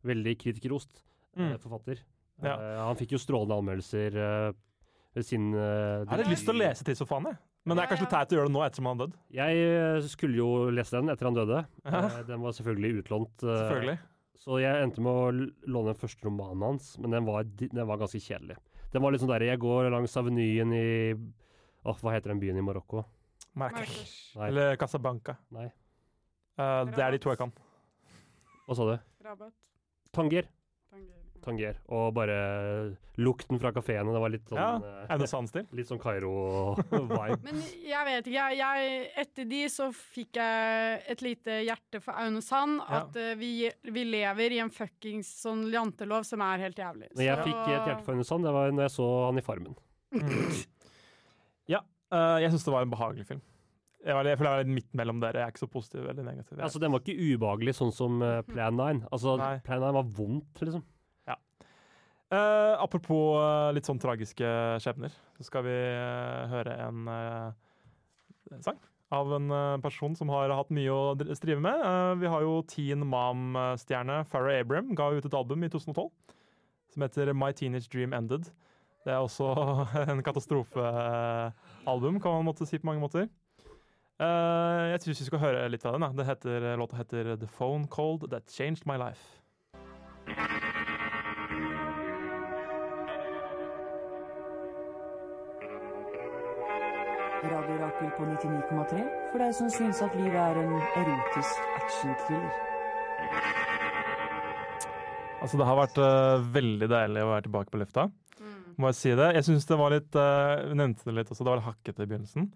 [0.04, 1.56] veldig kritikerost eh, Mm.
[1.62, 2.02] forfatter.
[2.42, 2.56] Ja.
[2.56, 4.50] Eh, han fikk jo strålende anmeldelser eh,
[5.16, 7.40] ved sin uh, Jeg litt lyst til å lese Tidssofaen, jeg.
[7.68, 9.18] Men det er kanskje litt teit å gjøre det nå ettersom han døde?
[9.36, 11.58] Jeg eh, skulle jo lese den etter han døde.
[11.84, 13.44] Eh, den var selvfølgelig utlånt.
[13.44, 13.98] eh, Selvfølgelig.
[14.40, 15.26] Så jeg endte med å
[15.68, 18.56] låne den første romanen hans, men den var, den var ganske kjedelig.
[18.94, 22.58] Den var litt sånn der Jeg går langs avenyen i Åh, hva heter den byen
[22.60, 23.04] i Marokko?
[23.56, 24.00] Marrakech.
[24.36, 24.48] Marrakech.
[24.48, 25.36] Eller Casablanca.
[25.54, 25.68] Nei.
[26.60, 27.52] Uh, det er de to jeg kan.
[28.66, 28.96] Hva sa du?
[29.24, 29.54] Rabat.
[30.16, 30.48] Tanger.
[31.44, 31.76] Tanger.
[31.88, 32.36] Og bare
[33.20, 34.12] lukten fra kafeene.
[34.14, 34.68] Det var litt sånn Ja,
[35.08, 35.66] Er det Sand-stil.
[35.76, 37.38] Litt sånn Kairo-vibe.
[37.46, 38.46] Men jeg vet ikke.
[38.50, 42.80] Jeg, jeg, etter de så fikk jeg et lite hjerte for Aune Sand.
[42.84, 43.02] Ja.
[43.02, 43.52] At eh, vi,
[43.92, 47.12] vi lever i en fuckings sånn jantelov som er helt jævlig.
[47.16, 49.38] Når jeg Så- fikk et hjerte for Aune Sand, det var når jeg så han
[49.42, 49.78] i Farmen.
[51.70, 53.38] Ja, Uh, jeg syns det var en behagelig film.
[54.02, 55.38] Jeg, var, jeg føler jeg var litt midt mellom dere.
[55.38, 56.56] Jeg er ikke så positiv eller negativ.
[56.56, 59.04] Jeg- Altså, Den var ikke ubehagelig sånn som eh, Plan 9.
[59.14, 59.52] Altså, Nei.
[59.62, 60.82] Plan 9 var vondt, liksom.
[62.30, 64.46] Eh, apropos uh, litt sånn tragiske
[64.78, 68.78] skjebner, så skal vi uh, høre en eh, sang
[69.10, 69.50] av en
[69.82, 71.80] person som har hatt mye å strive med.
[72.20, 76.06] Vi har jo Teen Mom-stjerne Farrah Abram ga ut et album i 2012
[76.94, 78.46] som heter My Teenage Dream Ended.
[79.02, 79.50] Det er også
[80.12, 83.26] en katastrofealbum, kan man måtte si på mange måter.
[84.22, 86.06] Jeg syns vi skal høre litt av den.
[86.06, 86.14] Da.
[86.14, 89.39] Det heter, låta heter The Phone Cold That Changed My Life.
[97.40, 102.58] Radio Rakel på 99,3 for deg som syns at livet er en erotisk actionthriller.
[105.40, 108.06] Altså, det har vært uh, veldig deilig å være tilbake på lufta.
[108.36, 108.58] Mm.
[108.76, 109.30] Må jeg si det.
[109.38, 112.04] Jeg syns det var litt uh, Vi nevnte det litt også, det var litt hakkete
[112.04, 112.50] i begynnelsen.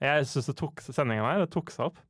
[0.00, 0.52] Jeg syns
[0.88, 2.00] sendingen her det tok seg opp.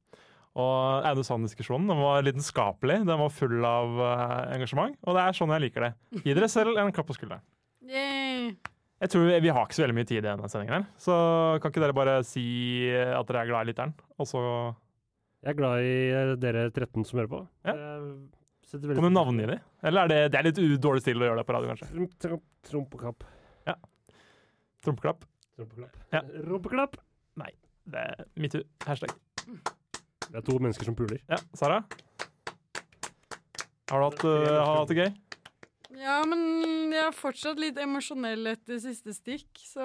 [0.60, 4.94] Og Aune Sand-diskusjonen den var lidenskapelig, den var full av uh, engasjement.
[5.02, 5.94] Og det er sånn jeg liker det.
[6.22, 7.42] Gi dere selv en klapp på skulderen.
[7.90, 8.54] Yay.
[9.01, 11.14] Jeg tror vi, har ikke så veldig mye tid i denne sendingen, her, så
[11.62, 12.44] kan ikke dere bare si
[12.92, 13.94] at dere er glad i lytteren?
[14.20, 14.42] Og så
[15.40, 17.40] Jeg er glad i eh, dere 13 som hører på.
[17.64, 17.74] Ja.
[18.70, 19.62] Kan du navngi dem?
[19.88, 22.11] Eller er det, det er litt dårlig stil å gjøre det på radio, kanskje?
[22.20, 22.68] Tromp, Ja.
[22.68, 23.24] Trompeklapp.
[24.84, 25.24] Trompeklapp.
[25.57, 25.96] Trompeklapp.
[26.12, 26.20] Ja.
[26.44, 27.01] Rumpeklapp.
[27.90, 28.62] Det er metoo.
[28.86, 29.16] Hashtag.
[30.30, 31.18] Det er to mennesker som puler.
[31.30, 31.80] Ja, Sara?
[33.90, 35.11] Har du hatt, uh, har du hatt det gøy?
[35.99, 39.82] Ja, men jeg er fortsatt litt emosjonell etter siste stikk, så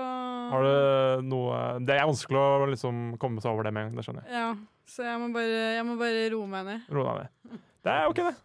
[0.51, 3.97] Har du noe Det er vanskelig å liksom komme seg over det med en gang,
[3.97, 4.35] det skjønner jeg.
[4.37, 4.51] Ja,
[4.85, 6.85] så jeg må bare, jeg må bare roe meg ned.
[6.93, 7.65] Roe deg ned.
[7.85, 8.35] Det er ok, det.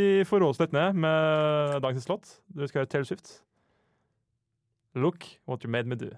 [0.00, 2.34] Vi får roe oss litt ned med dagens låt.
[2.52, 3.36] Du skal høre Taylor Swift.
[4.96, 6.10] Look what you made me do.